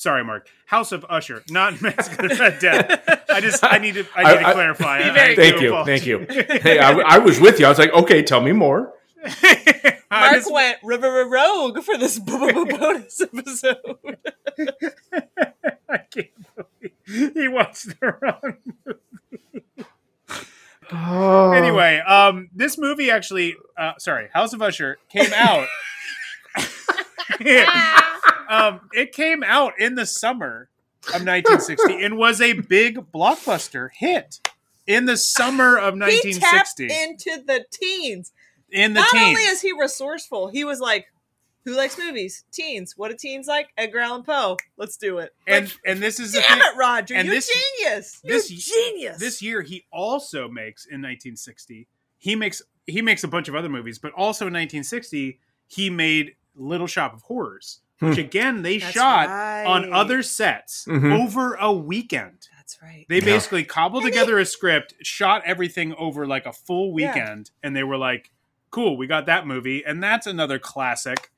[0.00, 0.48] Sorry, Mark.
[0.64, 3.20] House of Usher, not Masque of the Red Death.
[3.28, 4.98] I just I need to I need to I- I- clarify.
[5.00, 6.02] I- I Very Thank you, apologize.
[6.02, 6.26] thank you.
[6.62, 7.66] Hey, I, I was with you.
[7.66, 8.94] I was like, okay, tell me more.
[10.10, 13.76] Mark just- went river rogue for this b- b- b- bonus episode.
[15.86, 18.56] I can't believe he watched the wrong.
[20.92, 21.52] Oh.
[21.60, 25.68] Anyway, um, this movie actually, uh, sorry, House of Usher came out.
[28.50, 30.68] Um, it came out in the summer
[31.14, 34.40] of 1960 and was a big blockbuster hit
[34.86, 38.32] in the summer of he 1960 into the teens.
[38.70, 39.24] in the Not teens.
[39.28, 41.06] only is he resourceful, he was like,
[41.64, 42.44] "Who likes movies?
[42.52, 42.94] Teens.
[42.96, 43.68] What do teens like?
[43.78, 44.56] Edgar Allan Poe.
[44.76, 46.68] Let's do it." and Like, and this is the damn thing.
[46.74, 47.14] it, Roger!
[47.14, 48.20] and you're this- genius.
[48.24, 49.18] You're this- genius.
[49.18, 51.86] this year he also makes in 1960
[52.18, 56.34] he makes he makes a bunch of other movies but also in 1960 he made
[56.56, 58.20] little shop of horrors which Hmm.
[58.20, 59.64] again they That's shot right.
[59.64, 61.22] on other sets Mhm.
[61.22, 63.06] over a weekend That's right.
[63.08, 63.24] they Yeah.
[63.24, 67.08] basically cobbled And together a script shot everything over like a full Yeah.
[67.12, 68.30] weekend and they were like
[68.70, 71.30] cool we got that movie and that's another classic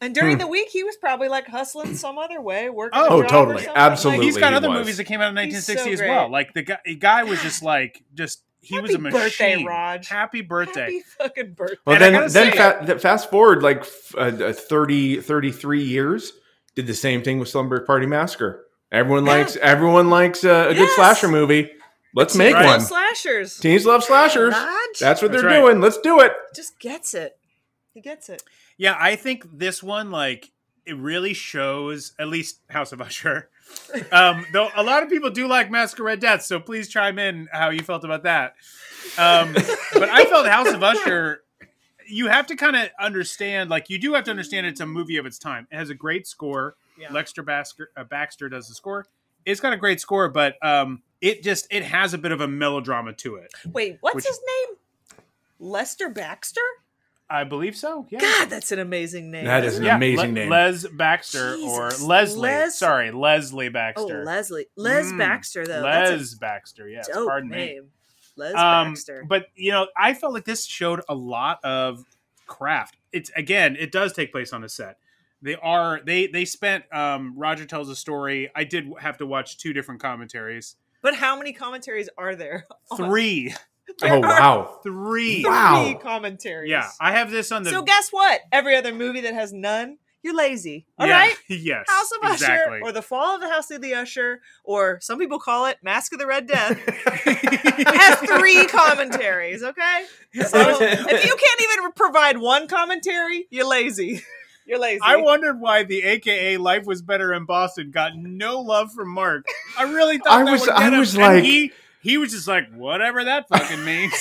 [0.00, 0.40] And during Hmm.
[0.40, 3.00] the week, he was probably like hustling some other way, working.
[3.00, 3.66] Oh, a Oh, or totally.
[3.74, 4.18] Absolutely.
[4.18, 4.78] Like, he's got he other was.
[4.80, 6.10] movies that came out in He's 1960 so as great.
[6.10, 9.12] well like the guy, the guy was just like just he was a Happy machine
[9.58, 10.08] birthday, Raj.
[10.08, 11.76] happy birthday happy fucking birthday.
[11.86, 16.32] Well, And then, then fa- fast forward like f- uh, uh, 30, 33 years,
[16.74, 18.64] did the same thing with Slumber Party Massacre.
[18.90, 19.32] Everyone Yeah.
[19.32, 21.70] likes everyone likes uh, a good slasher movie.
[22.14, 22.66] Let's make Right.
[22.66, 22.80] one.
[22.80, 23.58] slashers.
[23.58, 24.52] Teens love slashers.
[24.54, 25.60] Raj That's what That's they're right.
[25.60, 25.80] doing.
[25.80, 26.32] Let's do it.
[26.54, 27.36] just gets it.
[27.92, 28.42] He gets it.
[28.78, 30.50] Yeah, I think this one like
[30.86, 33.48] it really shows at least House of Usher.
[34.10, 37.70] Um, though a lot of people do like Masquerade Death, so please chime in how
[37.70, 38.54] you felt about that.
[39.18, 41.42] Um, but I felt House of Usher.
[42.06, 45.16] You have to kind of understand, like you do have to understand, it's a movie
[45.16, 45.66] of its time.
[45.70, 46.76] It has a great score.
[46.98, 47.08] Yeah.
[47.08, 49.06] Lexter Baxter, uh, Baxter does the score.
[49.46, 52.48] It's got a great score, but um, it just it has a bit of a
[52.48, 53.52] melodrama to it.
[53.72, 54.76] Wait, what's Which- his name?
[55.58, 56.60] Lester Baxter?
[57.30, 58.06] I believe so.
[58.10, 58.20] Yeah.
[58.20, 59.46] God, that's an amazing name.
[59.46, 59.84] That is an?
[59.84, 60.50] Yeah, amazing Le- name.
[60.50, 62.40] Les Baxter or Leslie.
[62.42, 64.02] Les- Sorry, Leslie Baxter.
[64.02, 64.24] Oh, Baxter.
[64.24, 64.66] Leslie.
[64.76, 65.80] Les Mm, Baxter, though.
[65.80, 66.86] Les That's Baxter.
[66.86, 67.56] a Yes, dope pardon me.
[67.56, 67.90] name.
[68.36, 69.24] Les Um, Baxter.
[69.26, 72.04] but you know, I felt like this showed a lot of
[72.46, 72.96] craft.
[73.12, 74.98] It's again, it does take place on a set.
[75.40, 76.84] They are they they spent.
[76.92, 78.50] Um, Roger tells a story.
[78.54, 80.76] I did have to watch two different commentaries.
[81.00, 82.64] But how many commentaries are there?
[82.96, 83.54] Three,
[84.02, 84.80] Oh wow.
[84.82, 85.42] three.
[85.42, 85.98] Three Wow.
[86.02, 86.70] commentaries.
[86.70, 87.70] Yeah, I have this on the.
[87.70, 88.40] so guess what?
[88.52, 90.86] Every other movie that has none, you're lazy.
[90.98, 91.36] All Yeah, right.
[91.48, 91.84] Yes.
[91.88, 92.76] House of exactly.
[92.78, 95.78] Usher or the Fall of the House of the Usher or some people call it
[95.82, 96.78] Masque of the Red Death
[97.26, 100.04] has three commentaries, okay?
[100.46, 104.22] So if you can't even provide one commentary, you're lazy.
[104.66, 105.00] You're lazy.
[105.04, 109.44] I wondered why the AKA Life Was Better in Boston got no love from Mark.
[109.78, 111.44] I really thought I that was- would get I him, was and like-
[112.04, 114.12] he he was just like whatever that fucking means.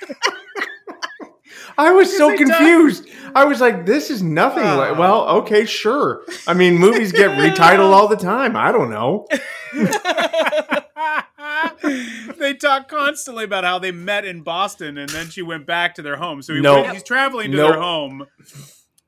[1.78, 3.06] I was so they talk- confused.
[3.34, 4.98] I was like, this is nothing like, Oh.
[4.98, 6.22] well, okay, sure.
[6.46, 8.56] I mean, movies get retitled all the time.
[8.56, 9.26] I don't know.
[12.38, 16.02] they talk constantly about how they met in Boston and then she went back to
[16.02, 16.40] their home.
[16.40, 16.84] So he Nope.
[16.84, 17.72] went- he's traveling to Nope.
[17.72, 18.26] their home.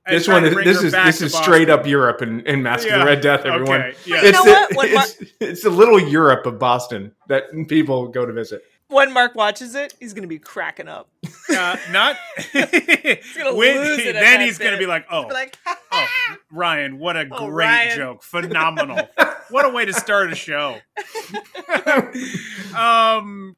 [0.09, 2.93] And This one is this is this is straight up Europe and, and Masque of
[2.93, 2.99] Yeah.
[3.01, 3.81] the Red Death, everyone.
[3.83, 4.23] Okay, yeah.
[4.23, 4.77] You It's know the, what?
[4.91, 8.63] When it's, it's the little Europe of Boston that people go to visit.
[8.89, 11.11] when Mark watches it, he's gonna be cracking up.
[11.51, 12.17] Uh, not
[12.55, 15.57] gonna when, lose it then that he's going to be like, oh, Be like,
[15.93, 16.07] oh,
[16.53, 17.97] Ryan, what a Oh, great Ryan.
[17.97, 18.23] joke.
[18.23, 19.09] Phenomenal.
[19.51, 20.79] what a way to start a show.
[22.77, 23.57] um,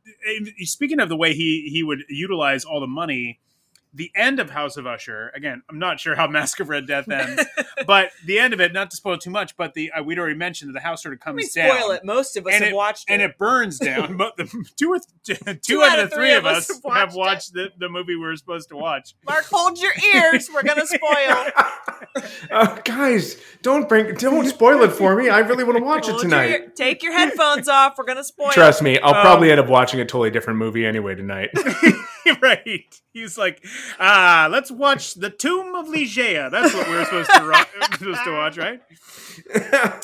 [0.60, 3.40] speaking of the way he, he would utilize all the money,
[3.92, 7.08] the end of House of Usher, again, I'm not sure how Masque of Red Death
[7.10, 7.44] ends,
[7.86, 10.36] but the end of it, not to spoil too much, but the uh, we'd already
[10.36, 11.76] mentioned that the house sort of let me comes down.
[11.76, 12.04] spoil it.
[12.04, 13.30] Most of us And have it, watched and it.
[13.30, 14.16] it burns down.
[14.20, 14.44] But the
[14.76, 17.68] two or th- two, out of the three of us have have watched watched the,
[17.78, 19.14] the movie we were supposed to watch.
[19.26, 20.48] Mark, hold your ears.
[20.52, 21.46] We're gonna spoil.
[22.50, 25.28] Uh, guys, don't bring don't spoil it for me.
[25.28, 26.50] I really want to watch it Hold your tonight.
[26.50, 27.96] ear- Take your headphones off.
[27.96, 28.50] We're gonna spoil.
[28.50, 31.50] Trust me, I'll Um, probably end up watching a totally different movie anyway tonight.
[32.42, 33.00] right.
[33.12, 33.64] He's like,
[33.98, 36.50] ah, let's watch The Tomb of Ligeia.
[36.50, 38.80] That's what we're supposed to, ro- supposed to watch, right?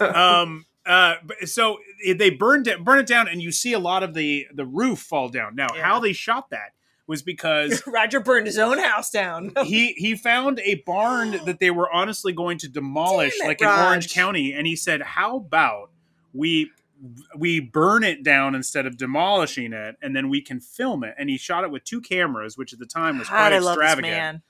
[0.01, 1.79] Um, uh, so
[2.17, 5.01] they burned it, burn it down, and you see a lot of the the roof
[5.01, 5.55] fall down.
[5.57, 5.83] Now, Yeah.
[5.83, 6.73] how they shot that
[7.09, 9.53] was because Roger burned his own house down.
[9.65, 13.67] he he found a barn that they were honestly going to demolish, it, like in
[13.69, 15.91] Orange County, and he said, "How about
[16.33, 16.71] we?"
[17.37, 21.15] We burn it down instead of demolishing it, and then we can film it.
[21.19, 23.59] And he shot it with two cameras, which at the time was God, quite I
[23.59, 24.43] love this extravagant.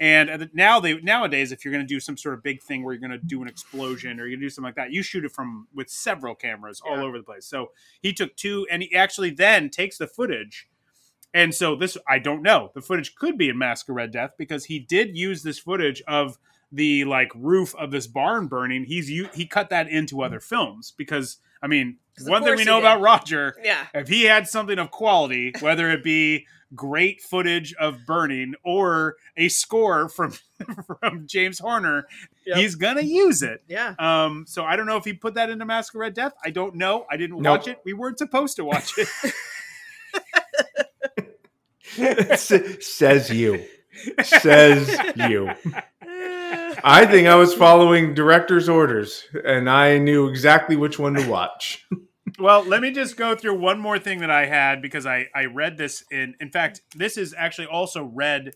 [0.00, 2.84] And uh, now they nowadays, if you're going to do some sort of big thing
[2.84, 4.92] where you're going to do an explosion or you're going to do something like that,
[4.92, 7.02] you shoot it from with several cameras all Yeah.
[7.02, 7.46] over the place.
[7.46, 10.68] So he took two, and he actually then takes the footage.
[11.34, 12.70] And so this, I don't know.
[12.74, 16.00] The footage could be in Masque of Red Death because he did use this footage
[16.06, 16.38] of
[16.70, 18.84] the like roof of this barn burning.
[18.84, 22.84] He's he cut that into other films because I mean, one thing we know did.
[22.86, 23.86] about Roger Yeah.
[23.94, 29.48] if he had something of quality, whether it be great footage of burning or a
[29.48, 30.34] score from
[31.00, 32.06] from James Horner,
[32.46, 32.56] Yep.
[32.58, 33.62] he's gonna use it.
[33.68, 33.94] Yeah.
[33.98, 36.32] Um, so I don't know if he put that into Masque of Red Death.
[36.44, 37.06] I don't know.
[37.10, 37.58] I didn't Nope.
[37.60, 37.80] watch it.
[37.84, 39.08] We weren't supposed to watch it.
[42.82, 43.64] Says you.
[44.22, 45.50] Says you.
[46.84, 51.86] I think I was following director's orders and I knew exactly which one to watch.
[52.38, 55.46] well, let me just go through one more thing that I had because I I
[55.46, 56.34] read this in.
[56.40, 58.54] In fact, this is actually also read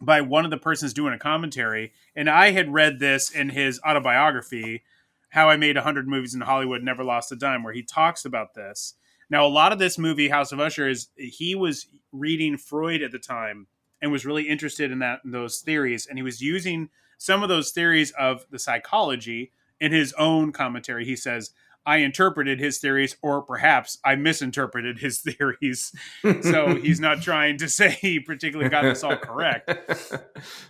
[0.00, 3.80] by one of the persons doing a commentary, and I had read this in his
[3.86, 4.82] autobiography,
[5.30, 8.24] "How I Made a Hundred Movies in Hollywood, Never Lost a Dime," where he talks
[8.24, 8.94] about this.
[9.28, 13.10] Now, a lot of this movie, House of Usher, is he was reading Freud at
[13.10, 13.66] the time
[14.00, 17.48] and was really interested in that in those theories, and he was using some of
[17.48, 21.04] those theories of the psychology in his own commentary.
[21.04, 21.50] He says,
[21.84, 25.94] "I interpreted his theories, or perhaps I misinterpreted his theories."
[26.42, 29.70] so he's not trying to say he particularly got this all correct.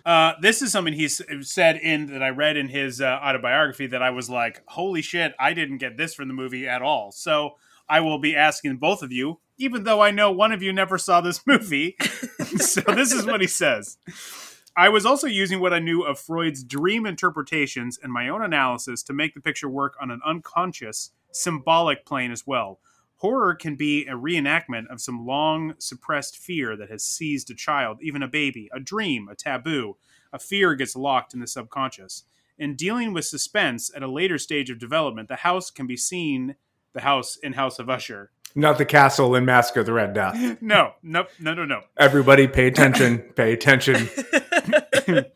[0.05, 4.01] Uh, this is something he said in that I read in his uh, autobiography that
[4.01, 7.55] I was like, "Holy shit, I didn't get this from the movie at all." So
[7.89, 10.97] I will be asking both of you, even though I know one of you never
[10.97, 11.95] saw this movie.
[12.57, 13.97] so this is what he says.
[14.75, 19.01] I was also using what I knew of Freud's dream interpretations and my own analysis
[19.03, 22.79] to make the picture work on an unconscious, symbolic plane as well.
[23.15, 27.97] Horror can be a reenactment of some long suppressed fear that has seized a child,
[28.01, 29.97] even a baby, a dream, a taboo.
[30.31, 32.25] A fear gets locked in the subconscious.
[32.59, 36.55] In dealing with suspense at a later stage of development, the house can be seen,
[36.93, 38.31] the house in House of Usher.
[38.57, 40.57] Not the castle in Masque of the Red Death.
[40.61, 41.81] No, no, no, no, no.
[41.95, 43.19] Everybody pay attention.
[43.35, 44.09] Pay attention.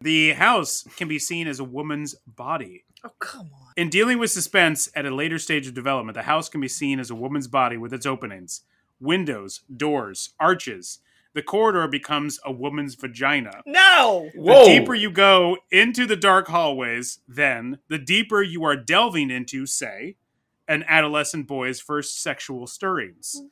[0.00, 2.84] the house can be seen as a woman's body.
[3.02, 3.72] Oh come on.
[3.76, 7.00] In dealing with suspense at a later stage of development, the house can be seen
[7.00, 8.62] as a woman's body with its openings,
[9.00, 11.00] windows, doors, arches.
[11.34, 13.62] The corridor becomes a woman's vagina.
[13.66, 14.30] No.
[14.36, 14.64] Whoa.
[14.64, 19.66] The deeper you go into the dark hallways, then, the deeper you are delving into,
[19.66, 20.14] say,
[20.68, 23.42] an adolescent boy's first sexual stirrings.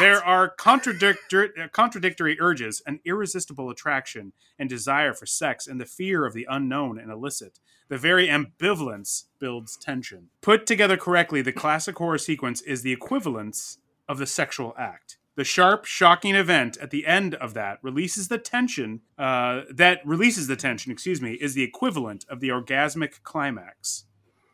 [0.00, 6.26] There are contradictory, contradictory urges, an irresistible attraction and desire for sex, and the fear
[6.26, 7.60] of the unknown and illicit.
[7.88, 10.30] The very ambivalence builds tension.
[10.40, 15.18] Put together correctly, the classic horror sequence is the equivalence of the sexual act.
[15.36, 19.00] The sharp, shocking event at the end of that releases the tension.
[19.18, 20.92] Uh, that releases the tension.
[20.92, 24.04] Excuse me, is the equivalent of the orgasmic climax.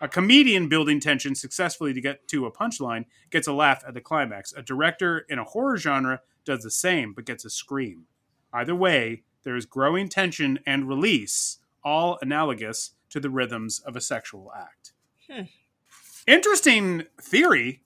[0.01, 4.01] A comedian building tension successfully to get to a punchline gets a laugh at the
[4.01, 4.53] climax.
[4.57, 8.07] A director in a horror genre does the same but gets a scream.
[8.53, 14.01] Either way, there is growing tension and release, all analogous to the rhythms of a
[14.01, 14.93] sexual act.
[15.31, 15.43] Hmm.
[16.27, 17.83] Interesting theory.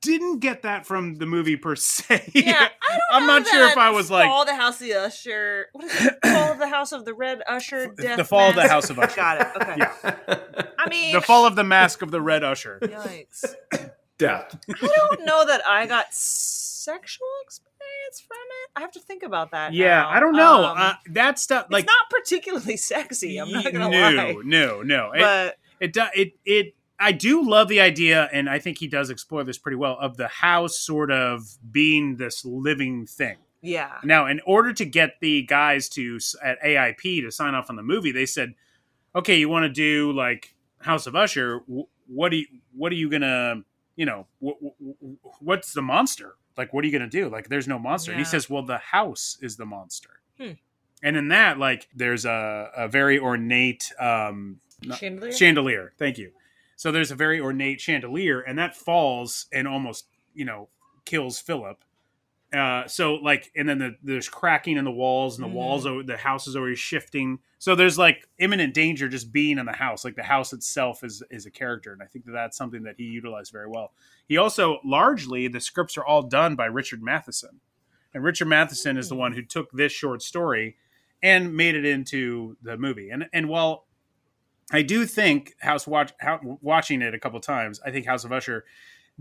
[0.00, 2.30] Didn't get that from the movie per se.
[2.34, 4.86] Yeah, I don't I'm know not sure if I was like Fall the House of
[4.86, 5.66] the Usher.
[5.72, 6.14] What is it?
[6.24, 7.88] Fall of the House of the Red Usher.
[7.88, 9.16] Death the fall of the House of Usher.
[9.16, 9.46] Got it.
[9.62, 9.74] Okay.
[9.78, 10.64] Yeah.
[10.78, 12.78] I mean, the fall of the masque of the red usher.
[12.82, 13.44] yikes.
[14.18, 14.58] Death.
[14.68, 18.70] I don't know that I got sexual experience from it.
[18.76, 19.72] I have to think about that.
[19.72, 20.10] Yeah, now.
[20.10, 20.64] I don't know.
[20.66, 23.38] Um, uh, that stuff like it's not particularly sexy.
[23.38, 24.34] I'm not gonna no, lie.
[24.44, 25.12] no, no.
[25.12, 28.88] It, But it do- it it I do love the idea, and I think he
[28.88, 33.36] does explore this pretty well of the house sort of being this living thing.
[33.60, 37.76] yeah, Now, in order to get the guys to at AIP to sign off on
[37.76, 38.54] the movie, they said,
[39.14, 41.60] "Okay, you want to do like House of Usher?
[42.06, 43.62] What do you what are you gonna
[43.96, 46.34] you know wh- wh- what's the monster?
[46.58, 47.28] Like, what are you gonna do?
[47.28, 50.52] Like, there's no monster." And he says, "Well, the house is the monster." Hmm.
[51.02, 54.60] And in that, like, there's a, a very ornate um,
[54.94, 55.32] chandelier.
[55.32, 55.92] chandelier.
[55.98, 56.32] Thank you.
[56.76, 60.68] So there's a very ornate chandelier, and that falls and almost, you know,
[61.04, 61.84] kills Philip.
[62.52, 65.54] Uh, so like, and then the, there's cracking in the walls, and the Mhm.
[65.54, 67.40] walls, the house is always shifting.
[67.58, 70.04] So there's like imminent danger just being in the house.
[70.04, 72.94] Like the house itself is is a character, and I think that that's something that
[72.96, 73.92] he utilized very well.
[74.28, 77.60] He also largely the scripts are all done by Richard Matheson,
[78.12, 80.76] and Richard Matheson is the one who took this short story
[81.22, 83.10] and made it into the movie.
[83.10, 83.86] And and while
[84.72, 88.32] I do think House watch how, watching it a couple times, I think House of
[88.32, 88.64] Usher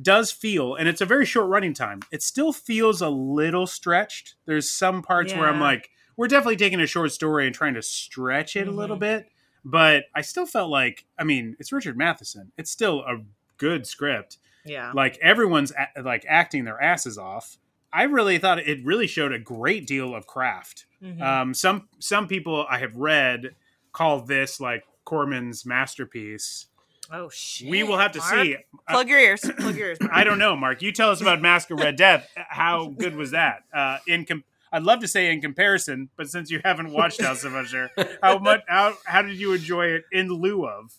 [0.01, 1.99] does feel, and it's a very short running time.
[2.11, 4.35] It still feels a little stretched.
[4.45, 7.81] There's some parts where I'm like, we're definitely taking a short story and trying to
[7.81, 9.01] stretch it a little Mhm.
[9.01, 9.29] bit.
[9.65, 12.51] But I still felt like, I mean, it's Richard Matheson.
[12.57, 13.21] It's still a
[13.57, 17.57] good script yeah, like everyone's a- like acting their asses off
[17.91, 21.21] i really thought it really showed a great deal of craft Mhm.
[21.21, 23.55] um some some people i have read
[23.91, 26.67] call this like corman's masterpiece
[27.11, 27.69] oh shit.
[27.69, 28.31] we will have to Mark.
[28.33, 28.55] see
[28.89, 29.41] Plug your ears.
[29.41, 29.97] Plug your ears.
[29.99, 30.13] Mark.
[30.13, 33.31] i don't know mark you tell us about masque of red death how good was
[33.31, 34.43] that uh in com-
[34.75, 37.91] I'd love to say in comparison, but since you haven't watched House of Usher,
[38.23, 40.95] how much how how did you enjoy it in lieu of?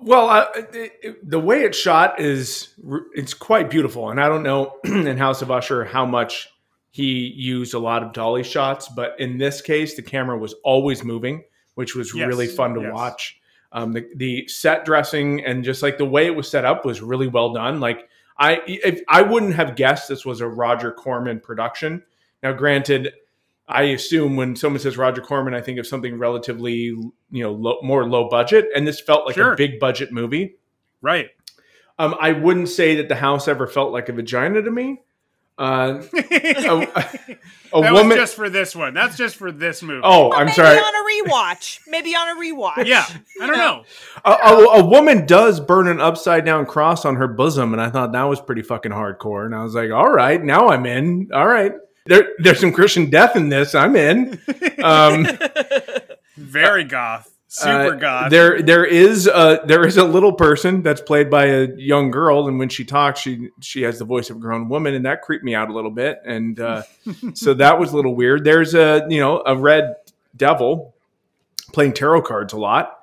[0.00, 2.68] Well, uh, it, it- the way it's shot is
[3.14, 6.48] it's quite beautiful, and I don't know in House of Usher how much
[6.90, 11.04] he used a lot of dolly shots, but in this case, the camera was always
[11.04, 11.44] moving,
[11.74, 12.92] which was Yes, really fun to yes.
[12.94, 13.37] watch.
[13.70, 17.02] Um, the, the set dressing and just like the way it was set up was
[17.02, 17.80] really well done.
[17.80, 22.02] Like I, if, I wouldn't have guessed this was a Roger Corman production.
[22.42, 23.12] Now, granted,
[23.68, 27.78] I assume when someone says Roger Corman, I think of something relatively, you know, low,
[27.82, 29.52] more low budget, and this felt like Sure.
[29.52, 30.56] a big budget movie.
[31.02, 31.28] Right.
[31.98, 35.02] Um, I wouldn't say that the house ever felt like a vagina to me.
[35.58, 36.86] Uh, a, a
[37.82, 38.08] that woman.
[38.08, 38.94] was just for this one.
[38.94, 40.02] That's just for this movie.
[40.04, 40.78] oh, Well, I'm maybe sorry.
[40.78, 41.80] on a rewatch.
[41.88, 42.86] Maybe on a rewatch.
[42.86, 43.04] yeah.
[43.42, 43.84] I don't know.
[44.24, 47.90] A, a, a woman does burn an upside down cross on her bosom, and I
[47.90, 49.46] thought that was pretty fucking hardcore.
[49.46, 51.30] And I was like, all right, now I'm in.
[51.34, 51.72] All right.
[52.06, 53.74] There, there's some Christian death in this.
[53.74, 54.40] I'm in.
[54.82, 55.26] Um,
[56.36, 57.28] Very goth.
[57.50, 58.30] Super Uh, goth.
[58.30, 62.46] There, there is a there is a little person that's played by a young girl,
[62.46, 65.22] and when she talks, she she has the voice of a grown woman, and that
[65.22, 66.82] creeped me out a little bit, and uh,
[67.34, 68.44] so that was a little weird.
[68.44, 69.96] There's a you know a red
[70.36, 70.94] devil
[71.72, 72.98] playing tarot cards a lot,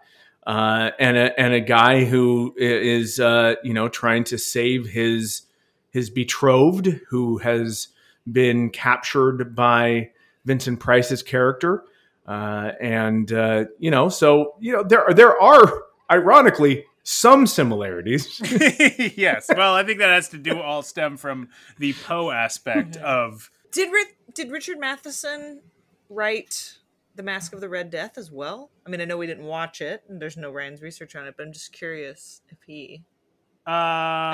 [0.45, 5.41] uh, and a and a guy who is uh, you know trying to save his
[5.89, 7.87] his betrothed who has
[8.31, 10.11] been captured by
[10.45, 11.83] Vincent Price's character.
[12.27, 18.41] Uh, and uh, you know, so you know, there are there are ironically some similarities.
[19.15, 19.47] yes.
[19.55, 23.51] Well, I think that has to do all stem from the Poe aspect of.
[23.71, 25.61] Did Ri- did Richard Matheson
[26.09, 26.79] write
[27.15, 28.71] The Masque of the Red Death as well?
[28.85, 31.35] I mean, I know we didn't watch it, and there's no Ryan's research on it,
[31.37, 33.03] but I'm just curious if he.
[33.67, 33.71] Uh,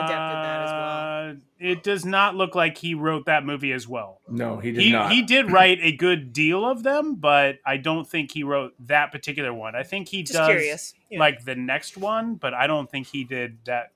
[0.06, 1.72] adapted that as well.
[1.72, 4.20] It does not look like he wrote that movie as well.
[4.28, 5.12] no, he did He not.
[5.12, 9.12] he did write a good deal of them, but I don't think he wrote that
[9.12, 9.76] particular one.
[9.76, 10.94] I think he Just does curious.
[11.10, 11.24] you know.
[11.24, 13.92] like the next one, but I don't think he did that.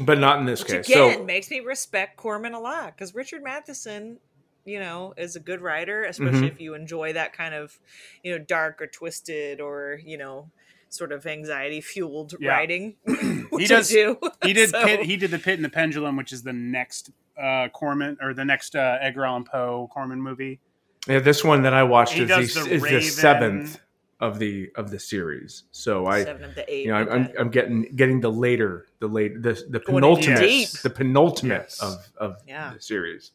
[0.00, 0.88] but not in this Which case.
[0.88, 4.18] again so makes me respect Corman a lot because Richard Matheson,
[4.64, 6.52] you know, is a good writer, especially Mhm.
[6.52, 7.78] if you enjoy that kind of,
[8.24, 10.50] you know, dark or twisted or you know,
[10.88, 12.50] sort of anxiety fueled Yeah.
[12.50, 12.96] writing.
[13.54, 14.18] which does- I do.
[14.42, 17.10] He did So- pit, he did the Pit and the Pendulum, which is the next
[17.40, 20.60] uh, Corman or the next uh, Edgar Allan Poe Corman movie.
[21.08, 23.80] yeah, this one that I watched He is, the, the is the seventh
[24.20, 25.64] of the of the series.
[25.72, 26.24] So I,
[26.68, 27.28] eight, you know, I'm, I'm.
[27.40, 30.68] I'm getting getting the later, the late, the the penultimate, deep.
[30.82, 31.80] the penultimate Yes.
[31.82, 32.72] of of Yeah.
[32.74, 33.32] the series.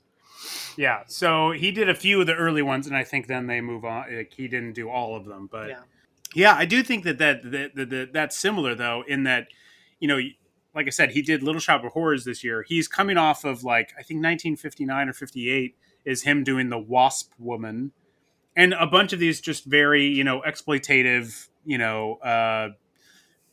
[0.77, 3.59] Yeah, so he did a few of the early ones, and I think then they
[3.59, 4.05] move on.
[4.15, 5.79] Like, he didn't do all of them, but Yeah.
[6.33, 9.47] yeah, I do think that that, that, that, that that's similar though, in that
[9.99, 10.19] you know,
[10.75, 12.63] like I said, he did Little Shop of Horrors this year.
[12.67, 15.75] He's coming off of like I think 1959 or 58
[16.05, 17.91] is him doing the Wasp Woman,
[18.55, 22.15] and a bunch of these just very you know exploitative, you know.
[22.15, 22.69] uh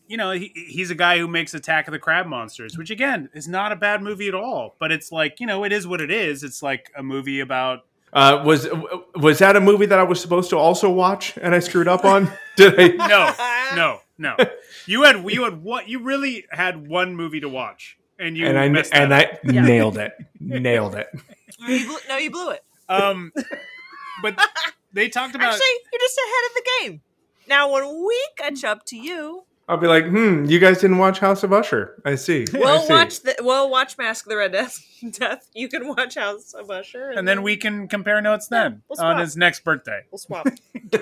[0.09, 3.29] you know, he, he's a guy who makes Attack of the Crab Monsters, which again
[3.35, 4.77] is not a bad movie at all.
[4.79, 6.45] But it's like, you know, it is what it is.
[6.45, 8.69] It's like a movie about Uh, was
[9.17, 12.05] was that a movie that I was supposed to also watch and I screwed up
[12.05, 12.31] on?
[12.57, 12.89] Did I?
[13.09, 14.37] no, no, no.
[14.87, 18.59] You had you had what you really had one movie to watch, and you and
[18.59, 19.13] I and up.
[19.13, 21.09] I nailed it, nailed it.
[21.59, 22.65] You blew- no, you blew it.
[22.89, 23.33] um,
[24.23, 24.39] but
[24.93, 27.01] they talked about Actually, you're just ahead of the game.
[27.49, 31.19] Now, when we catch up to you, I'll be like, hmm, you guys didn't watch
[31.19, 32.01] House of Usher.
[32.05, 32.45] I see.
[32.55, 32.93] I we'll see.
[32.93, 34.81] watch the we'll watch Masque of the Red Death.
[35.11, 35.49] Death.
[35.55, 39.19] You can watch House of Usher, and then we can compare notes then we'll on
[39.19, 40.03] his next birthday.
[40.13, 40.47] we'll swap.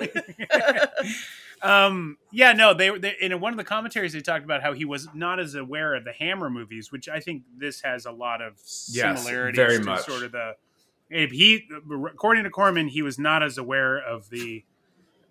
[1.62, 4.84] um yeah no they, they in one of the commentaries they talked about how he
[4.84, 8.42] was not as aware of the hammer movies which i think this has a lot
[8.42, 8.54] of
[8.90, 10.04] Yes, similarities very to much.
[10.04, 10.56] sort of the
[11.08, 11.66] if he
[12.12, 14.64] according to corman he was not as aware of the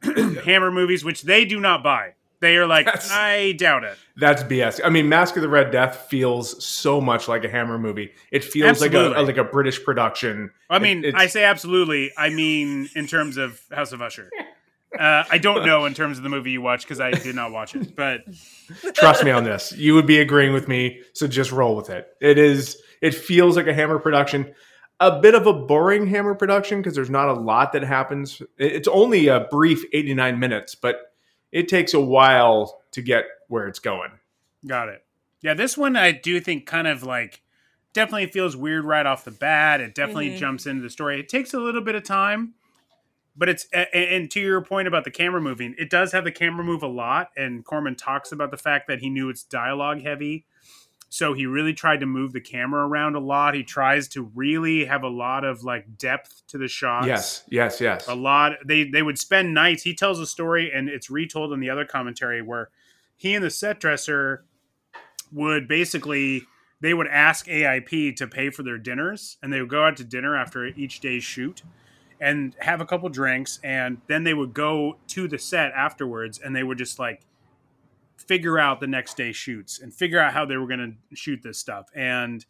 [0.45, 2.13] hammer movies which they do not buy
[2.43, 4.79] they are like That's- i doubt it That's BS.
[4.85, 8.11] I mean, Masque of the Red Death feels so much like a Hammer movie.
[8.31, 9.25] It feels like a, Absolutely.
[9.25, 10.51] like a British production.
[10.69, 14.29] i mean It- i say absolutely i mean in terms of house of usher
[14.99, 17.51] uh, I don't know in terms of the movie you watched because I did not
[17.51, 18.21] watch it, but
[18.93, 19.71] Trust me on this.
[19.71, 22.09] You would be agreeing with me, so just roll with it.
[22.21, 22.77] It is.
[23.01, 24.53] It feels like a Hammer production.
[24.99, 28.39] A bit of a boring Hammer production because there's not a lot that happens.
[28.59, 31.12] It's only a brief 89 minutes, but
[31.53, 34.09] it takes a while to get where it's going.
[34.67, 35.05] Got it.
[35.41, 37.41] Yeah, this one I do think kind of like
[37.93, 39.79] definitely feels weird right off the bat.
[39.79, 40.37] It definitely Mhm.
[40.37, 41.19] jumps into the story.
[41.19, 42.55] It takes a little bit of time,
[43.35, 46.23] but it's a- a- and to your point about the camera moving, it does have
[46.23, 47.29] the camera move a lot.
[47.37, 50.45] And Corman talks about the fact that he knew it's dialogue heavy,
[51.13, 53.53] so he really tried to move the camera around a lot.
[53.53, 57.79] He tries to really have a lot of like depth to the shots Yes, yes,
[57.79, 58.07] yes.
[58.07, 61.59] a lot they they would spend nights he tells a story and it's retold in
[61.59, 62.71] the other commentary where
[63.15, 64.43] he and the set dresser
[65.31, 66.47] would basically
[66.81, 70.03] they would ask aip to pay for their dinners and they would go out to
[70.03, 71.61] dinner after each day's shoot
[72.19, 76.55] and have a couple drinks and then they would go to the set afterwards and
[76.55, 77.21] they would just like
[78.27, 81.41] figure out the next day shoots and figure out how they were going to shoot
[81.43, 82.45] this stuff and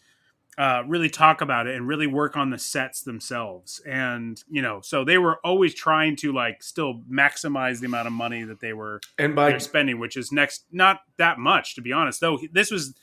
[0.57, 3.82] uh, really talk about it and really work on the sets themselves.
[3.88, 8.13] And you know, so they were always trying to like still maximize the amount of
[8.13, 11.91] money that they were and by spending, which is next not that much to be
[11.91, 12.21] honest.
[12.21, 12.93] Though this was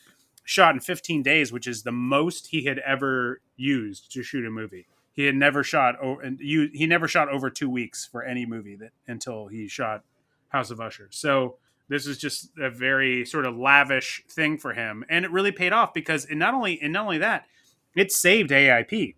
[0.45, 4.51] shot in 15 days, which is the most he had ever used to shoot a
[4.51, 4.87] movie.
[5.13, 8.47] He had never shot over and you he never shot over two weeks for any
[8.47, 10.05] movie that until he shot
[10.49, 11.09] House of Usher.
[11.11, 11.57] So
[11.91, 15.73] this is just a very sort of lavish thing for him, and it really paid
[15.73, 17.47] off because it not only and not only that,
[17.97, 19.17] it saved AIP.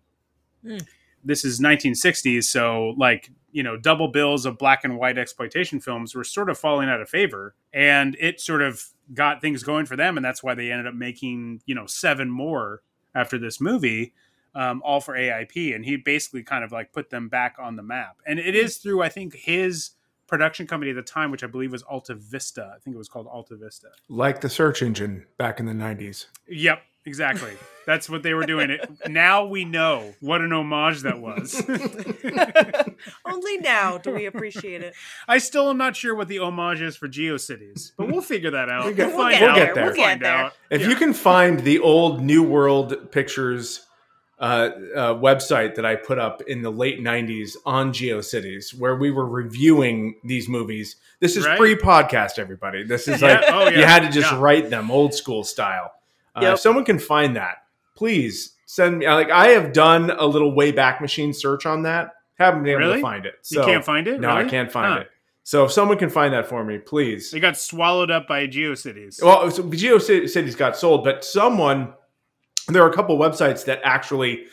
[0.65, 0.77] Hmm.
[1.23, 6.15] This is 1960s, so like you know, double bills of black and white exploitation films
[6.15, 9.95] were sort of falling out of favor, and it sort of got things going for
[9.95, 12.81] them, and that's why they ended up making you know seven more
[13.13, 14.13] after this movie.
[14.55, 17.81] Um, all for AIP, and he basically kind of like put them back on the
[17.81, 18.17] map.
[18.27, 19.91] And it is through, I think, his
[20.27, 22.73] production company at the time, which I believe was Alta Vista.
[22.75, 23.87] I think it was called Alta Vista.
[24.09, 26.25] like the search engine back in the 90s.
[26.47, 27.51] Yep, exactly.
[27.85, 28.69] That's what they were doing.
[28.69, 31.61] It now we know what an homage that was.
[33.25, 34.93] Only now do we appreciate it.
[35.27, 38.69] I still am not sure what the homage is for GeoCities, but we'll figure that
[38.69, 38.85] out.
[38.85, 39.55] We'll get- We'll find we'll out.
[39.55, 39.83] get there.
[39.85, 40.51] We'll We'll find get there.
[40.69, 40.89] If Yeah.
[40.89, 43.85] you can find the old New World Pictures
[44.39, 44.43] uh,
[44.95, 49.27] uh, website that I put up in the late 90s on GeoCities, where we were
[49.27, 51.57] reviewing these movies, this is Right.
[51.57, 52.83] pre podcast, everybody.
[52.83, 53.27] This is Yeah.
[53.39, 53.79] like Oh, yeah.
[53.79, 54.39] you had to just Yeah.
[54.39, 55.91] write them old school style.
[56.35, 56.53] Uh, Yep.
[56.55, 57.57] If someone can find that,
[57.95, 59.07] please send me.
[59.07, 62.95] Like, I have done a little Wayback Machine search on that, haven't been able Really?
[62.95, 63.35] to find it.
[63.49, 64.19] You can't find it?
[64.19, 64.99] No, I can't find Huh.
[65.01, 65.09] it.
[65.45, 67.33] So if someone can find that for me, please.
[67.33, 69.21] It got swallowed up by GeoCities.
[69.21, 71.93] Well, so GeoCities got sold, but someone
[72.67, 74.45] there are a couple websites that actually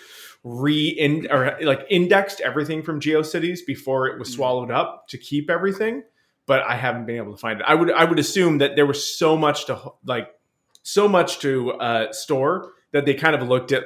[0.43, 4.35] re in or like indexed everything from GeoCities before it was Hmm.
[4.37, 6.03] swallowed up to keep everything.
[6.47, 7.67] But I haven't been able to find it.
[7.69, 10.29] I would I would assume that there was so much to like
[10.83, 13.85] so much to uh, store that they kind of looked at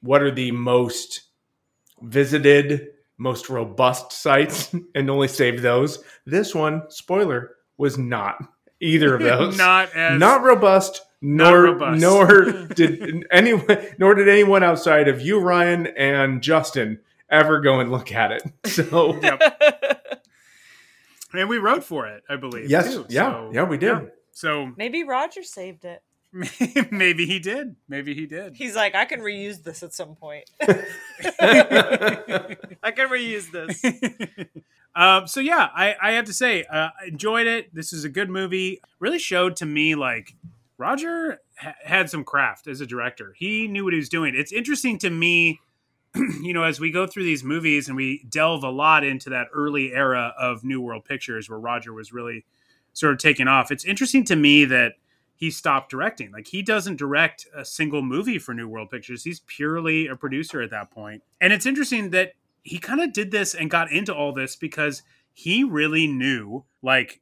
[0.00, 1.22] what are the most
[2.02, 6.02] visited, most robust sites and only saved those.
[6.26, 8.36] This one, spoiler, was not
[8.84, 9.56] either of those.
[9.58, 12.00] not as not robust, Not nor robust.
[12.00, 13.66] nor did anyone
[13.98, 18.42] nor did anyone outside of you, Ryan, and Justin ever go and look at it.
[18.66, 19.18] So
[21.32, 22.70] and we wrote for it, I believe.
[22.70, 23.06] yes, too.
[23.08, 23.86] yeah, So, yeah, we did.
[23.88, 24.00] yeah.
[24.32, 26.02] So Maybe Roger saved it.
[26.90, 27.76] maybe he did.
[27.88, 28.56] Maybe he did.
[28.56, 30.50] He's like, I can reuse this at some point.
[30.62, 30.76] I
[32.90, 33.80] can reuse this.
[34.96, 37.72] um, so yeah, I, I have to say, uh, I enjoyed it.
[37.72, 38.80] This is a good movie.
[38.98, 40.34] Really showed to me like
[40.76, 43.34] Roger ha- had some craft as a director.
[43.38, 44.34] He knew what he was doing.
[44.34, 45.60] It's interesting to me,
[46.16, 49.46] you know, as we go through these movies and we delve a lot into that
[49.54, 52.44] early era of New World Pictures where Roger was really
[52.92, 53.70] sort of taking off.
[53.70, 54.94] It's interesting to me that
[55.36, 56.30] he stopped directing.
[56.32, 59.24] Like he doesn't direct a single movie for New World Pictures.
[59.24, 61.22] He's purely a producer at that point.
[61.40, 62.32] And it's interesting that
[62.62, 67.20] he kind of did this and got into all this because he really knew like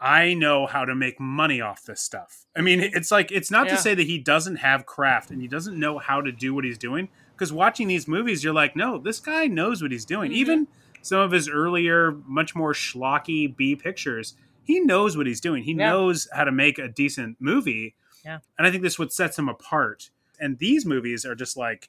[0.00, 2.46] I know how to make money off this stuff.
[2.56, 3.74] I mean, it's like it's not Yeah.
[3.74, 6.64] to say that he doesn't have craft and he doesn't know how to do what
[6.64, 10.30] he's doing because watching these movies you're like, "No, this guy knows what he's doing."
[10.30, 10.34] Mhm.
[10.36, 10.68] Even
[11.02, 14.36] some of his earlier much more schlocky B pictures,
[14.68, 15.64] he knows what he's doing.
[15.64, 15.88] He Yeah.
[15.90, 17.94] knows how to make a decent movie.
[18.24, 18.38] Yeah.
[18.58, 20.10] And I think this is what sets him apart.
[20.38, 21.88] And these movies are just like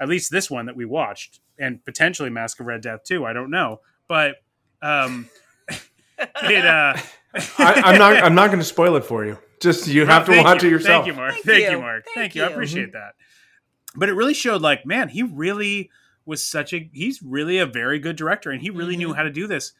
[0.00, 3.32] at least this one that we watched and potentially Masque of Red Death too, I
[3.32, 3.80] don't know.
[4.08, 4.36] But
[4.82, 5.30] um
[6.18, 6.96] it uh
[7.58, 8.16] I, I'm not.
[8.24, 9.38] I'm not going to spoil it for you.
[9.60, 10.68] Just you have to watch you.
[10.68, 11.04] it yourself.
[11.04, 11.32] Thank you, Mark.
[11.34, 11.70] Thank Thank, you.
[11.70, 11.78] you.
[11.80, 12.04] Mark.
[12.04, 12.42] Thank Thank, you.
[12.42, 12.52] I you.
[12.52, 13.12] appreciate that.
[13.94, 15.90] But it really showed like, man, he really
[16.24, 19.16] was such a he's really a very good director and he really knew Mhm.
[19.16, 19.72] how to do this.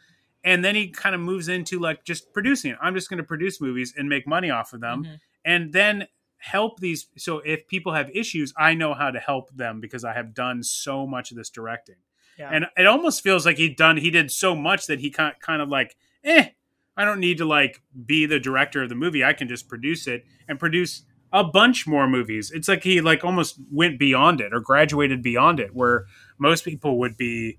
[0.46, 2.74] And then he kind of moves into like just producing.
[2.80, 5.20] I'm just going to produce movies and make money off of them Mhm.
[5.44, 6.06] and then
[6.38, 10.12] help these so if people have issues, I know how to help them because I
[10.14, 11.96] have done so much of this directing.
[12.38, 12.50] Yeah.
[12.52, 15.60] And it almost feels like he'd done he did so much that he kind kind
[15.60, 16.50] of like, eh,
[16.96, 19.24] I don't need to like be the director of the movie.
[19.24, 22.52] I can just produce it and produce a bunch more movies.
[22.52, 26.04] It's like he like almost went beyond it or graduated beyond it where
[26.38, 27.58] most people would be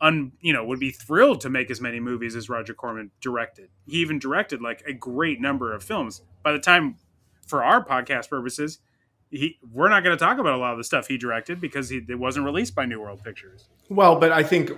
[0.00, 3.68] un you know would be thrilled to make as many movies as Roger Corman directed.
[3.86, 6.22] He even directed like a great number of films.
[6.42, 6.96] By the time
[7.46, 8.78] for our podcast purposes,
[9.30, 11.88] he we're not going to talk about a lot of the stuff he directed because
[11.90, 13.68] he, it wasn't released by New World Pictures.
[13.88, 14.70] Well, but I think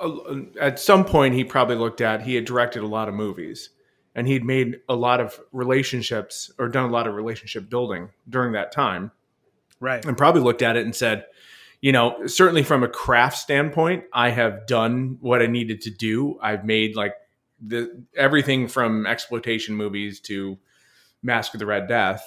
[0.00, 3.70] uh, at some point he probably looked at he had directed a lot of movies
[4.14, 8.52] and he'd made a lot of relationships or done a lot of relationship building during
[8.52, 9.10] that time
[9.80, 10.04] Right.
[10.04, 11.24] and probably looked at it and said,
[11.82, 16.38] you know, certainly from a craft standpoint, I have done what I needed to do.
[16.40, 17.14] I've made like
[17.60, 20.58] the everything from exploitation movies to
[21.22, 22.24] Masque of the Red Death.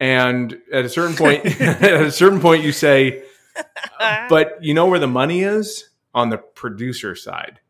[0.00, 3.22] And at a certain point, at a certain point, you say,
[4.28, 7.60] but you know where the money is on the producer side.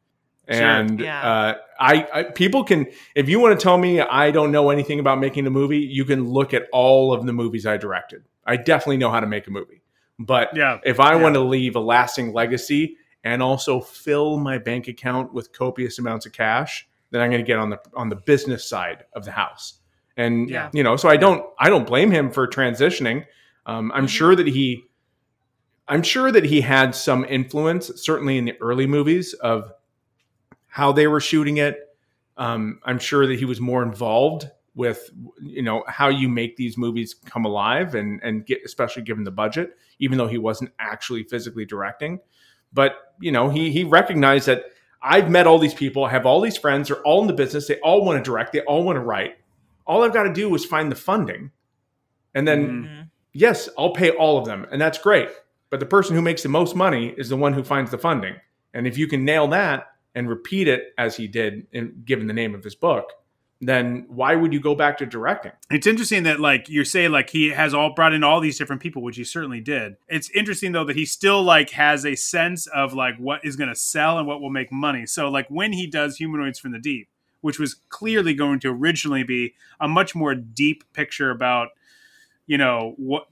[0.49, 0.63] Sure.
[0.63, 1.29] And Yeah.
[1.29, 5.01] uh, I, I people can if you want to tell me I don't know anything
[5.01, 8.23] about making a movie, you can look at all of the movies I directed.
[8.45, 9.83] I definitely know how to make a movie.
[10.19, 10.79] But Yeah.
[10.85, 11.23] if I Yeah.
[11.23, 16.27] want to leave a lasting legacy and also fill my bank account with copious amounts
[16.27, 19.33] of cash, then I'm going to get on the on the business side of the
[19.33, 19.81] house.
[20.17, 20.71] And Yeah.
[20.73, 23.27] you know, so I don't I don't blame him for transitioning.
[23.67, 24.11] Um, I'm Mhm.
[24.11, 24.85] sure that he
[25.89, 29.71] I'm sure that he had some influence, certainly in the early movies, of
[30.67, 31.79] how they were shooting it.
[32.37, 35.11] Um, I'm sure that he was more involved with,
[35.41, 39.33] you know, how you make these movies come alive, and and get especially given the
[39.33, 42.21] budget, even though he wasn't actually physically directing.
[42.73, 44.67] But you know, he he recognized that
[45.03, 47.67] I've met all these people, I have all these friends, they're all in the business,
[47.67, 49.37] they all want to direct, they all want to write.
[49.87, 51.51] All I've got to do is find the funding,
[52.35, 52.85] and then Mhm.
[52.85, 53.11] Mhm.
[53.33, 55.29] yes, I'll pay all of them, and that's great.
[55.71, 58.37] But the person who makes the most money is the one who finds the funding.
[58.75, 62.35] And if you can nail that and repeat it as he did, in, given the
[62.35, 63.13] name of his book,
[63.61, 65.53] then why would you go back to directing?
[65.71, 68.83] It's interesting that like you say like he has all brought in all these different
[68.83, 69.97] people, which he certainly did.
[70.09, 73.71] It's interesting though that he still like has a sense of like what is going
[73.71, 75.07] to sell and what will make money.
[75.07, 77.09] So like when he does Humanoids from the Deep,
[77.41, 81.69] which was clearly going to originally be a much more deep picture about
[82.47, 83.27] you know what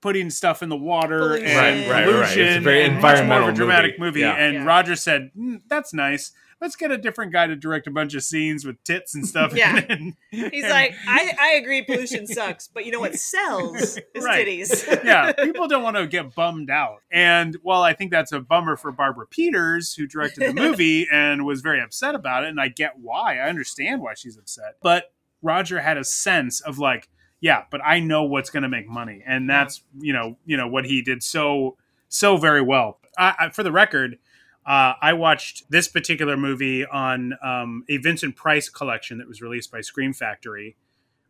[0.00, 1.46] putting stuff in the water Pollution.
[1.48, 2.22] and Right, right, right.
[2.22, 4.06] It's a pollution very and much more of environmental a dramatic movie.
[4.08, 4.20] movie.
[4.20, 4.32] Yeah.
[4.34, 4.64] And Yeah.
[4.64, 8.22] Roger said, "Mm, "That's nice." Let's get a different guy to direct a bunch of
[8.24, 9.54] scenes with tits and stuff.
[9.54, 9.84] Yeah.
[9.90, 14.24] And- He's and- like, I, I agree, pollution sucks, but you know what sells is
[14.24, 14.46] Right.
[14.46, 14.86] titties.
[15.04, 17.02] yeah, people don't want to get bummed out.
[17.10, 21.44] And while I think that's a bummer for Barbara Peeters, who directed the movie and
[21.44, 24.76] was very upset about it, and I get why, I understand why she's upset.
[24.82, 27.08] But Roger had a sense of like,
[27.40, 30.68] yeah, but I know what's going to make money, and that's you know, you know
[30.68, 31.76] what he did so
[32.08, 32.98] so very well.
[33.18, 34.18] I, I, for the record.
[34.66, 39.70] Uh, I watched this particular movie on um, a Vincent Price collection that was released
[39.70, 40.76] by Scream Factory,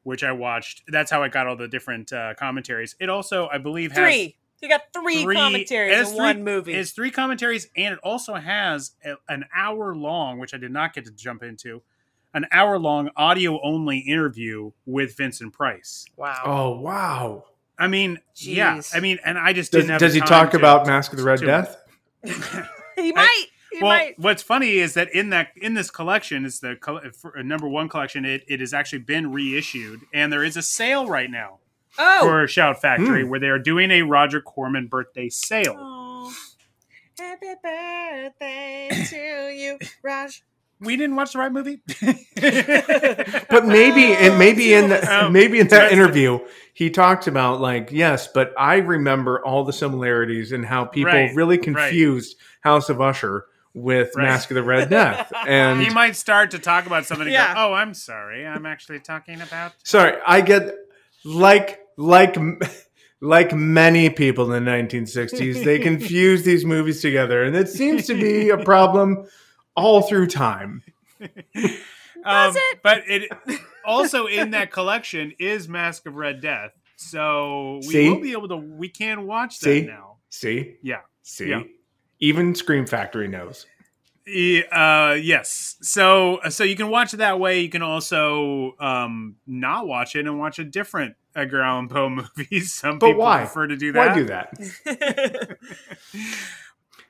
[0.05, 0.83] which I watched.
[0.89, 2.97] That's how I got all the different uh, commentaries.
[2.99, 4.37] It also, I believe, has Three.
[4.63, 6.73] You got three, three- it commentaries has in three- one movie.
[6.73, 10.95] It's three commentaries, and it also has a, an hour long, which I did not
[10.95, 11.83] get to jump into,
[12.33, 16.07] an hour long audio only interview with Vincent Price.
[16.17, 16.41] wow.
[16.47, 17.45] Oh wow!
[17.79, 20.01] I mean, yeah, I mean, and I just Does, didn't have.
[20.01, 21.77] does the he talk to- about Masque of the Red to- Death?
[23.05, 23.47] he might.
[23.73, 24.19] he well, might.
[24.19, 27.69] what's funny is that in that in this collection, is the col- for- uh, number
[27.69, 28.25] one collection.
[28.25, 31.59] It, it has actually been reissued, and there is a sale right now
[31.99, 32.21] Oh.
[32.23, 33.31] for Shout Factory Hmm.
[33.31, 35.77] where they are doing a Roger Corman birthday sale.
[35.79, 36.33] Aw.
[37.19, 39.17] Happy birthday to
[39.55, 40.43] you, Raj.
[40.79, 41.81] We didn't watch the right movie.
[43.49, 46.39] But maybe and maybe in the, Um, maybe in that interview
[46.75, 51.35] he talked about like yes, but I remember all the similarities and how people Right,
[51.35, 51.91] really right.
[52.67, 54.25] Confused House of Usher with Right.
[54.25, 55.33] Masque of the Red Death.
[55.47, 57.55] And he might start to talk about something and Yeah.
[57.55, 58.47] go, "Oh, I'm sorry.
[58.47, 60.75] I'm actually talking about." sorry, I get
[61.25, 62.37] like like
[63.21, 68.15] like many people in the 1960s, they confuse these movies together, and it seems to
[68.15, 69.27] be a problem
[69.77, 70.83] all through time.
[72.25, 72.81] Um, it?
[72.83, 73.31] But it
[73.85, 78.09] also in that collection is Masque of Red Death, so we See?
[78.11, 78.57] will be able to.
[78.57, 79.87] We can watch that See?
[79.87, 80.17] now.
[80.29, 81.01] See, Yeah.
[81.23, 81.63] see, Yeah.
[82.21, 83.67] Even Scream Factory knows.
[84.29, 85.77] Uh, yes.
[85.83, 87.61] So so you can watch it that way.
[87.61, 92.61] You can also um, not watch it and watch a different Edgar Allan Poe movie.
[92.61, 93.39] Some But people why?
[93.39, 94.09] prefer to do that.
[94.09, 95.59] Why do that?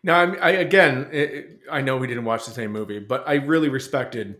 [0.02, 3.34] Now, I, I again, it- I know we didn't watch the same movie, but I
[3.34, 4.36] really respected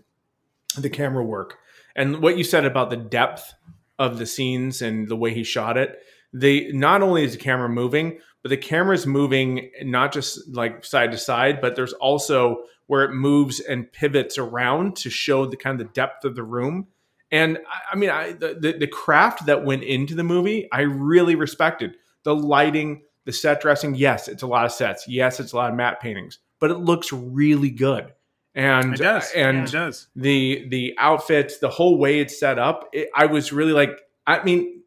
[0.79, 1.59] the camera work
[1.97, 3.53] and what you said about the depth
[3.99, 5.99] of the scenes and the way he shot it.
[6.33, 11.11] They not only is the camera moving, but the camera's moving not just like side
[11.11, 15.81] to side, but there's also where it moves and pivots around to show the kind
[15.81, 16.87] of the depth of the room.
[17.33, 21.35] And I, I mean, I, the, the craft that went into the movie, I really
[21.35, 23.97] respected the lighting, the set dressing.
[23.97, 25.09] Yes, it's a lot of sets.
[25.09, 28.13] Yes, it's a lot of matte paintings, but it looks really good.
[28.55, 29.25] And It does.
[29.35, 30.07] Uh, and it does.
[30.15, 32.91] the the outfits, the whole way it's set up.
[32.93, 34.83] It, I was really like, I mean,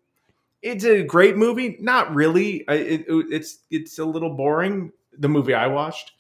[0.61, 1.77] it's a great movie.
[1.79, 2.67] Not really.
[2.67, 4.91] I- It, it, it's it's a little boring.
[5.17, 6.11] The movie I watched,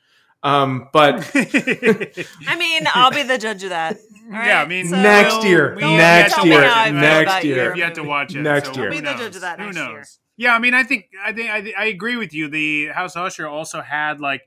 [0.43, 3.97] um, but I mean, I'll be the judge of that.
[4.25, 4.47] All right?
[4.47, 7.55] Yeah, I mean, So- next we'll- year, we Don't next year, how I next year.
[7.75, 8.41] your We've to watch it.
[8.41, 8.85] Next so year.
[8.85, 9.75] I'll be the judge of that Who knows?
[9.89, 10.03] year.
[10.37, 12.47] Yeah, I mean, I think I think I, I agree with you.
[12.49, 14.41] The House of Usher also had like,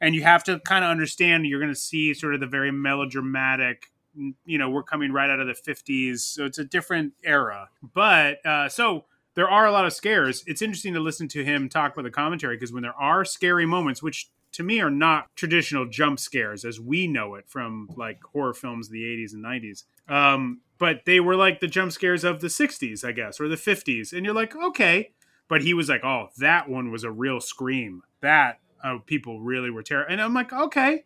[0.00, 1.46] and you have to kind of understand.
[1.46, 3.84] You're going to see sort of the very melodramatic.
[4.44, 7.68] You know, we're coming right out of the '50s, so it's a different era.
[7.94, 9.04] But uh, so
[9.38, 10.42] there are a lot of scares.
[10.48, 13.66] It's interesting to listen to him talk with the commentary because when there are scary
[13.66, 18.18] moments, which to me are not traditional jump scares as we know it from like
[18.32, 19.84] horror films of the 80s and 90s.
[20.12, 23.54] Um, but they were like the jump scares of the 60s, I guess, or the
[23.54, 24.12] 50s.
[24.12, 25.12] And you're like, okay.
[25.46, 28.02] But he was like, oh, that one was a real scream.
[28.22, 30.14] That uh, people really were terrified.
[30.14, 31.04] And I'm like, okay.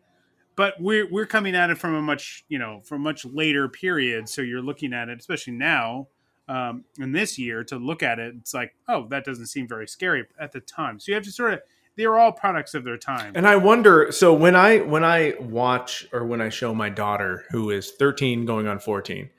[0.55, 3.69] But we're, we're coming at it from a much, you know, from a much later
[3.69, 4.27] period.
[4.27, 6.07] So you're looking at it, especially now,
[6.47, 9.87] um, in this year, to look at it, it's like, oh, that doesn't seem very
[9.87, 10.99] scary at the time.
[10.99, 11.61] So you have to sort of,
[11.95, 13.33] they're all products of their time.
[13.35, 14.11] And I wonder.
[14.11, 18.45] So when I when I watch or when I show my daughter, who is 13
[18.45, 19.29] going on 14,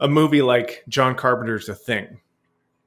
[0.00, 2.20] a movie like John Carpenter's The Thing,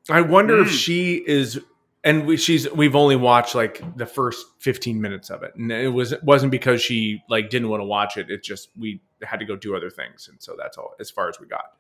[0.10, 0.80] I wonder if Mm.
[0.80, 1.60] she is.
[2.04, 5.88] And we, she's we've only watched like the first 15 minutes of it, and it
[5.88, 8.30] was it wasn't because she like didn't want to watch it.
[8.30, 11.30] It just we had to go do other things, and so that's all as far
[11.30, 11.78] as we got.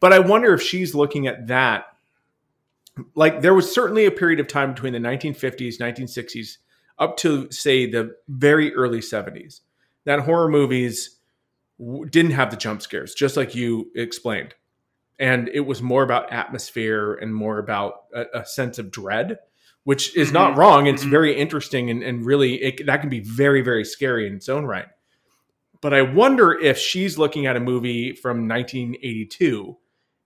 [0.00, 1.86] But I wonder if she's looking at that.
[3.14, 6.56] Like there was certainly a period of time between the 1950s, 1960s,
[6.98, 9.60] up to say the very early 70s
[10.04, 11.18] that horror movies
[12.08, 14.54] didn't have the jump scares just like you explained
[15.18, 19.38] and it was more about atmosphere and more about a, a sense of dread
[19.86, 20.56] which is not Mhm.
[20.56, 21.10] wrong it's Mhm.
[21.10, 24.64] very interesting and, and really it, that can be very very scary in its own
[24.66, 24.86] right
[25.80, 29.76] but i wonder if she's looking at a movie from 1982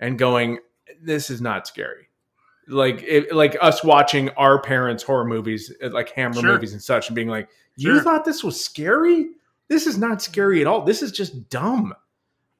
[0.00, 0.58] and going
[1.02, 2.08] this is not scary
[2.68, 6.52] like it, like us watching our parents horror movies uh, like hammer Sure.
[6.54, 8.00] movies and such and being like you Sure.
[8.02, 9.28] thought this was scary
[9.68, 10.82] this is not scary at all.
[10.84, 11.94] This is just dumb.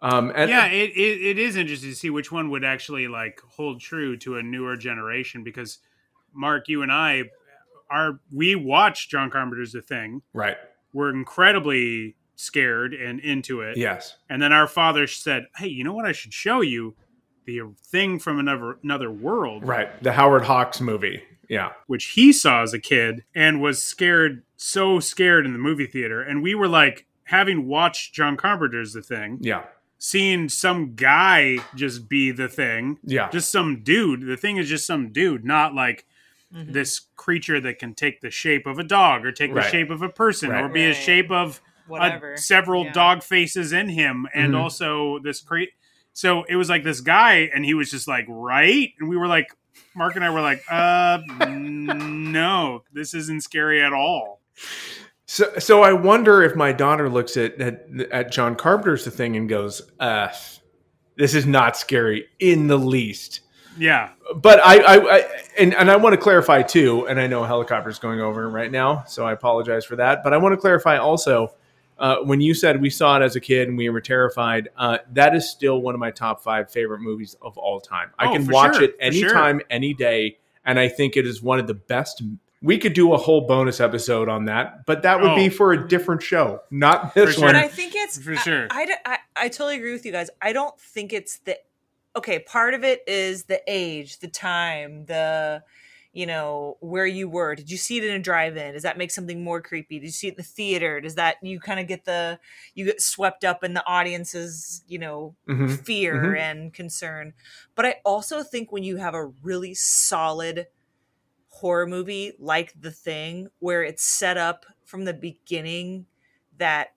[0.00, 3.40] Um, and yeah, it, it, it is interesting to see which one would actually like
[3.48, 5.78] hold true to a newer generation because
[6.34, 7.24] Mark, you and I
[7.90, 10.22] are we watched John Carpenter's The Thing.
[10.32, 10.56] right.
[10.92, 13.76] We're incredibly scared and into it.
[13.76, 14.16] Yes.
[14.28, 16.04] And then our father said, "Hey, you know what?
[16.04, 16.96] I should show you
[17.46, 20.02] the thing from another another world." Right.
[20.02, 21.22] The Howard Hawks movie.
[21.48, 21.70] Yeah.
[21.88, 26.22] which he saw as a kid and was scared so scared in the movie theater
[26.22, 29.64] and we were like having watched john carpenter's the thing Yeah.
[29.98, 33.30] seeing some guy just be the thing Yeah.
[33.30, 36.06] just some dude the thing is just some dude not like
[36.54, 36.72] Mhm.
[36.72, 39.64] this creature that can take the shape of a dog or take Right.
[39.64, 40.64] the shape of a person Right.
[40.64, 42.36] or be a shape of a- Whatever.
[42.36, 42.92] several Yeah.
[42.92, 44.58] dog faces in him and Mhm.
[44.58, 45.70] also this cre-
[46.12, 49.26] so it was like this guy and he was just like right and we were
[49.28, 49.46] like
[49.94, 54.40] mark and i were like uh no this isn't scary at all
[55.26, 59.36] So, so I wonder if my daughter looks at, at at John Carpenter's the thing
[59.36, 60.28] and goes, "Uh,
[61.16, 63.40] this is not scary in the least."
[63.80, 65.28] Yeah But I, I, I
[65.58, 67.06] and and I want to clarify too.
[67.08, 70.22] And I know a helicopter's going over right now, so I apologize for that.
[70.22, 71.52] But I want to clarify also.
[71.98, 74.96] Uh, when you said we saw it as a kid and we were terrified, uh,
[75.12, 78.08] that is still one of my top five favorite movies of all time.
[78.18, 79.24] I Oh, can watch sure, it for sure.
[79.28, 82.22] anytime, any day, and I think it is one of the best.
[82.62, 85.36] We could do a whole bonus episode on that, but that would Oh.
[85.36, 87.44] be for a different show, not this sure.
[87.44, 87.52] one.
[87.52, 88.68] But I think it's For sure.
[88.70, 89.16] I- sure.
[89.36, 90.30] I totally agree with you guys.
[90.40, 91.58] I don't think it's the
[92.16, 92.40] okay.
[92.40, 95.62] Part of it is the age, the time, the
[96.12, 97.54] you know where you were.
[97.54, 98.74] Did you see it in a drive-in?
[98.74, 100.00] Does that make something more creepy?
[100.00, 101.00] Did you see it in the theater?
[101.00, 102.40] Does that you kind of get the
[102.74, 105.84] you get swept up in the audience's you know Mhm.
[105.84, 106.38] fear Mhm.
[106.38, 107.34] and concern?
[107.76, 110.66] But I also think when you have a really solid
[111.48, 116.06] horror movie like The Thing, where it's set up from the beginning
[116.58, 116.94] that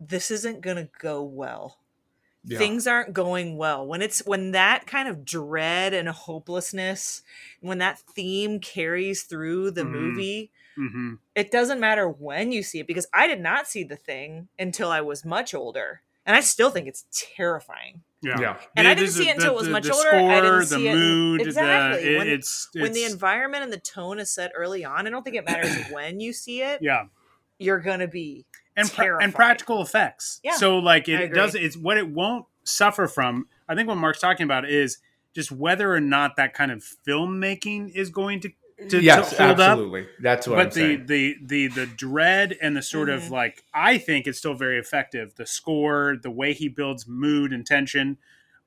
[0.00, 1.83] this isn't going to go well.
[2.46, 2.58] Yeah.
[2.58, 3.86] Things aren't going well.
[3.86, 7.22] When it's when that kind of dread and hopelessness,
[7.60, 9.90] when that theme carries through the Mhm.
[9.90, 13.96] movie, hmm it doesn't matter when you see it because I did not see the
[13.96, 16.02] thing until I was much older.
[16.26, 17.04] And I still think it's
[17.36, 18.02] terrifying.
[18.22, 18.56] yeah Yeah.
[18.76, 20.10] And I didn't see it until it was the- much the older.
[20.14, 22.02] I didn't score, see the it mood Exactly.
[22.02, 25.10] the, it- When- it's, when the environment and the tone is set early on, I
[25.10, 26.80] don't think it matters when you see it.
[26.82, 27.04] yeah
[27.58, 28.46] You're gonna be
[28.76, 30.40] and pra- and practical effects.
[30.44, 33.46] Yeah, so like I it does it's what it won't suffer from.
[33.68, 34.98] I think what Mark's talking about is
[35.34, 38.50] just whether or not that kind of filmmaking is going to
[38.88, 39.70] to, yes, to hold up.
[39.70, 40.06] absolutely.
[40.20, 41.06] That's what I'm But the, saying.
[41.06, 43.30] the the the dread and the sort of Mhm.
[43.30, 45.34] like I think it's still very effective.
[45.36, 48.18] The score, the way he builds mood and tension.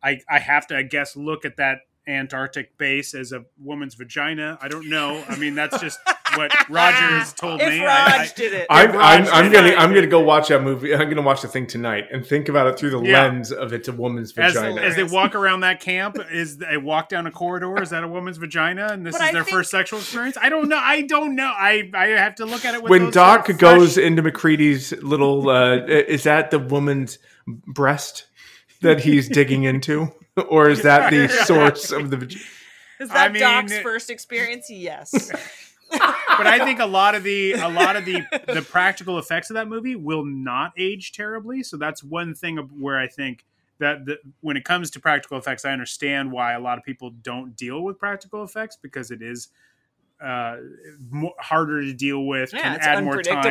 [0.01, 4.58] I I have to I guess look at that Antarctic base as a woman's vagina.
[4.62, 5.26] I don't know.
[5.28, 5.99] I mean that's just
[6.38, 7.83] what Roger has told if me.
[7.83, 8.67] Raj I- I- did it.
[8.69, 9.77] I'm, Raj I'm, I'm gonna it.
[9.79, 10.93] I'm gonna go watch that movie.
[10.93, 13.23] I'm gonna watch the thing tonight and think about it through the Yeah.
[13.23, 14.81] lens of it's a woman's as, vagina.
[14.81, 17.81] as they walk around that camp, is they walk down a corridor?
[17.81, 18.88] Is that a woman's vagina?
[18.91, 20.38] And this But is I their think- first sexual experience?
[20.41, 20.79] I don't know.
[20.81, 21.51] I don't know.
[21.55, 24.05] I I have to look at it with when those Doc sort of goes fresh-
[24.05, 28.25] into MacReady's little, uh, is that the woman's breast
[28.81, 30.07] that he's digging into,
[30.49, 32.17] or is that the source of the?
[32.17, 32.38] vag-
[32.99, 34.69] Is I that mean, Doc's first experience?
[34.69, 35.13] Yes.
[35.89, 39.55] but I think a lot of the a lot of the the practical effects of
[39.55, 41.63] that movie will not age terribly.
[41.63, 43.45] So that's one thing where I think
[43.79, 47.11] that the, when it comes to practical effects, I understand why a lot of people
[47.11, 49.49] don't deal with practical effects because it is
[50.19, 50.57] uh,
[51.09, 52.53] mo harder to deal with.
[52.53, 53.38] yeah, can add more time.
[53.38, 53.45] It's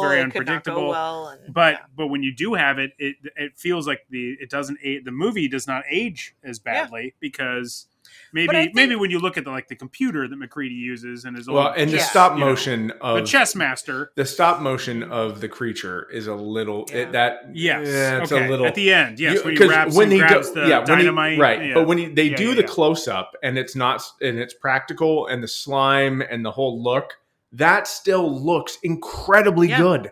[0.00, 0.88] very it could not go unpredictable.
[0.88, 1.80] well, and, but yeah.
[1.96, 5.48] but when you do have it, it it feels like the it doesn't the movie
[5.48, 7.86] does not age as badly because
[8.32, 11.36] maybe think- maybe when you look at the like the computer that MacReady uses and
[11.36, 12.02] his Well, old and the Yeah.
[12.04, 14.10] stop you know, motion of the chess master.
[14.16, 16.96] the stop motion of the creature is a little Yeah.
[16.98, 18.46] it, that Yes, yeah, it's okay.
[18.46, 19.20] a little at the end.
[19.20, 21.38] Yes, You- when he 'cause wraps when he grabs go- the yeah, when he- dynamite.
[21.38, 21.74] right yeah.
[21.74, 22.66] but when he, they Yeah, do yeah, the yeah.
[22.68, 27.18] close up and it's not and it's practical and the slime and the whole look
[27.52, 29.78] that still looks incredibly Yeah.
[29.78, 30.10] good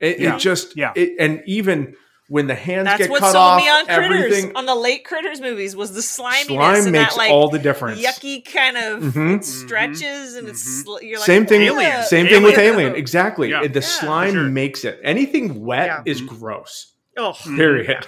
[0.00, 0.34] it, Yeah.
[0.34, 0.92] it just Yeah.
[0.96, 1.94] it, and even
[2.34, 4.24] when the hands That's get what cut sold off me on critters.
[4.24, 7.48] everything On the late critters movies was the sliminess slime and makes that like all
[7.48, 9.36] the difference yucky kind of Mhm.
[9.36, 10.82] it stretches and it's Mhm.
[10.84, 12.02] sl- you're like same thing Alien.
[12.02, 12.74] same thing with Alien.
[12.74, 13.60] alien exactly Yeah.
[13.68, 13.80] the Yeah.
[13.86, 14.42] slime sure.
[14.42, 16.02] makes it anything wet Yeah.
[16.06, 16.26] is Mhm.
[16.26, 17.56] gross Oh, Mhm.
[17.56, 18.06] period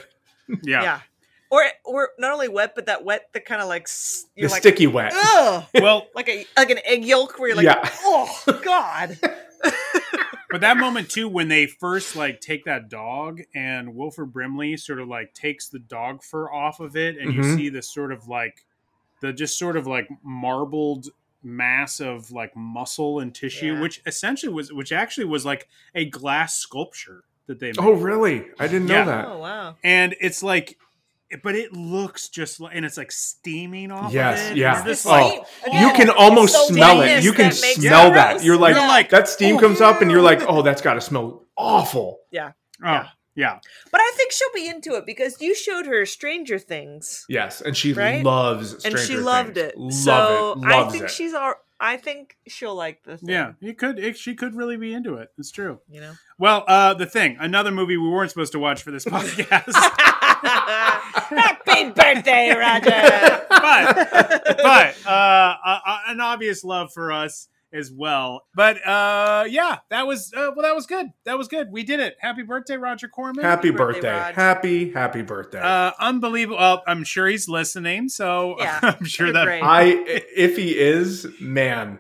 [0.65, 0.83] Yeah.
[0.83, 1.01] yeah.
[1.49, 4.51] Or or not only wet, but that wet that kind of like s- the you're
[4.51, 7.89] like sticky wet ugh, Well, like a like an egg yolk where you're like Yeah.
[8.03, 9.17] oh god.
[10.57, 14.99] but that moment too, when they first like take that dog and Wilford Brimley sort
[15.01, 17.57] of like takes the dog fur off of it, and you Mhm.
[17.57, 18.65] see this sort of like
[19.21, 21.09] the just sort of like marbled
[21.43, 23.81] mass of like muscle and tissue, Yeah.
[23.81, 27.23] which essentially was which actually was like a glass sculpture.
[27.49, 27.79] that they made.
[27.79, 28.45] Oh, really?
[28.59, 29.05] I didn't know Yeah.
[29.05, 29.25] that.
[29.29, 29.77] Oh wow.
[29.85, 30.77] and it's like
[31.43, 34.59] but it looks just like and it's like steaming off Yes, of it.
[34.59, 34.75] yeah.
[34.77, 37.23] It's this Oh, like you can almost so smell it.
[37.25, 38.33] You can that smell that.
[38.35, 38.45] gross.
[38.45, 39.59] You're like, You're like, that steam oh.
[39.59, 42.19] comes up, and you're like, oh, that's got to smell awful.
[42.31, 42.53] Yeah.
[42.85, 43.05] oh
[43.35, 43.59] yeah
[43.93, 47.25] But I think she'll be into it because you showed her Stranger Things.
[47.29, 48.25] Yes, and she Right?
[48.25, 48.73] loves.
[48.73, 49.69] and Stranger she loved Things.
[49.75, 49.79] it.
[49.79, 50.65] Love so it.
[50.67, 51.11] I think it.
[51.11, 51.55] she's all.
[51.79, 53.29] I think she'll like the thing.
[53.29, 56.13] yeah it could it, she could really be into it it's true You know.
[56.39, 59.75] well uh the thing another movie we weren't supposed to watch for this podcast
[60.43, 63.45] Happy birthday, Roger.
[63.49, 68.43] but but uh, uh, uh, an obvious love for us as well.
[68.55, 71.07] But uh, yeah, that was uh, well, that was good.
[71.25, 71.71] That was good.
[71.71, 72.17] We did it.
[72.21, 73.45] Happy birthday, Roger Corman.
[73.45, 74.33] Happy birthday, birthday!
[74.35, 75.61] Happy happy birthday!
[75.61, 76.59] Uh, unbelievable.
[76.59, 79.63] Well, I'm sure he's listening, so Yeah, I'm sure that great.
[79.63, 81.99] I if he is man,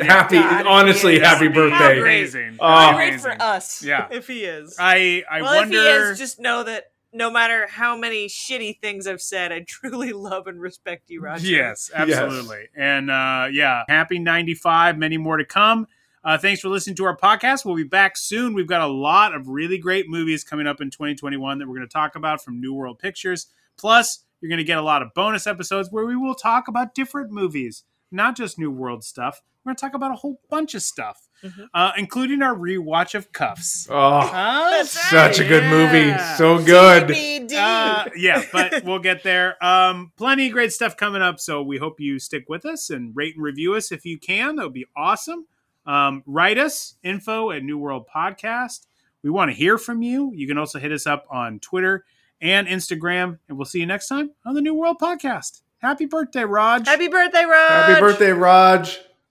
[0.00, 2.00] happy God, honestly, happy birthday.
[2.00, 2.56] amazing.
[2.60, 2.94] Oh.
[2.94, 3.82] Great for us.
[3.82, 4.08] Yeah.
[4.10, 4.76] If he is.
[4.78, 5.76] I I well, wonder.
[5.76, 6.84] if he is, just know that
[7.18, 11.46] no matter how many shitty things I've said, I truly love and respect you, Roger.
[11.46, 12.68] Yes, absolutely.
[12.74, 15.88] And uh, yeah, happy 95, many more to come.
[16.24, 17.64] Uh, thanks for listening to our podcast.
[17.64, 18.54] We'll be back soon.
[18.54, 21.86] We've got a lot of really great movies coming up in 2021 that we're going
[21.86, 23.46] to talk about from New World Pictures.
[23.76, 26.94] Plus, you're going to get a lot of bonus episodes where we will talk about
[26.94, 29.42] different movies, not just New World stuff.
[29.64, 31.66] We're going to talk about a whole bunch of stuff, Mhm.
[31.74, 33.86] uh, including our rewatch of Cuffs.
[33.90, 34.68] Oh, Huh?
[34.70, 37.10] That's such a good movie, so good.
[37.52, 39.62] Uh, yeah, but we'll get there.
[39.62, 41.38] Um, plenty of great stuff coming up.
[41.38, 44.56] So we hope you stick with us and rate and review us if you can.
[44.56, 45.46] That would be awesome.
[45.84, 48.86] Um, write us info at New World Podcast.
[49.22, 50.32] We want to hear from you.
[50.34, 52.04] You can also hit us up on Twitter
[52.40, 55.60] and Instagram, and we'll see you next time on the New World Podcast.
[55.80, 56.86] Happy birthday, Raj.
[56.86, 57.70] Happy birthday, Raj.
[57.70, 58.98] Happy birthday, Raj.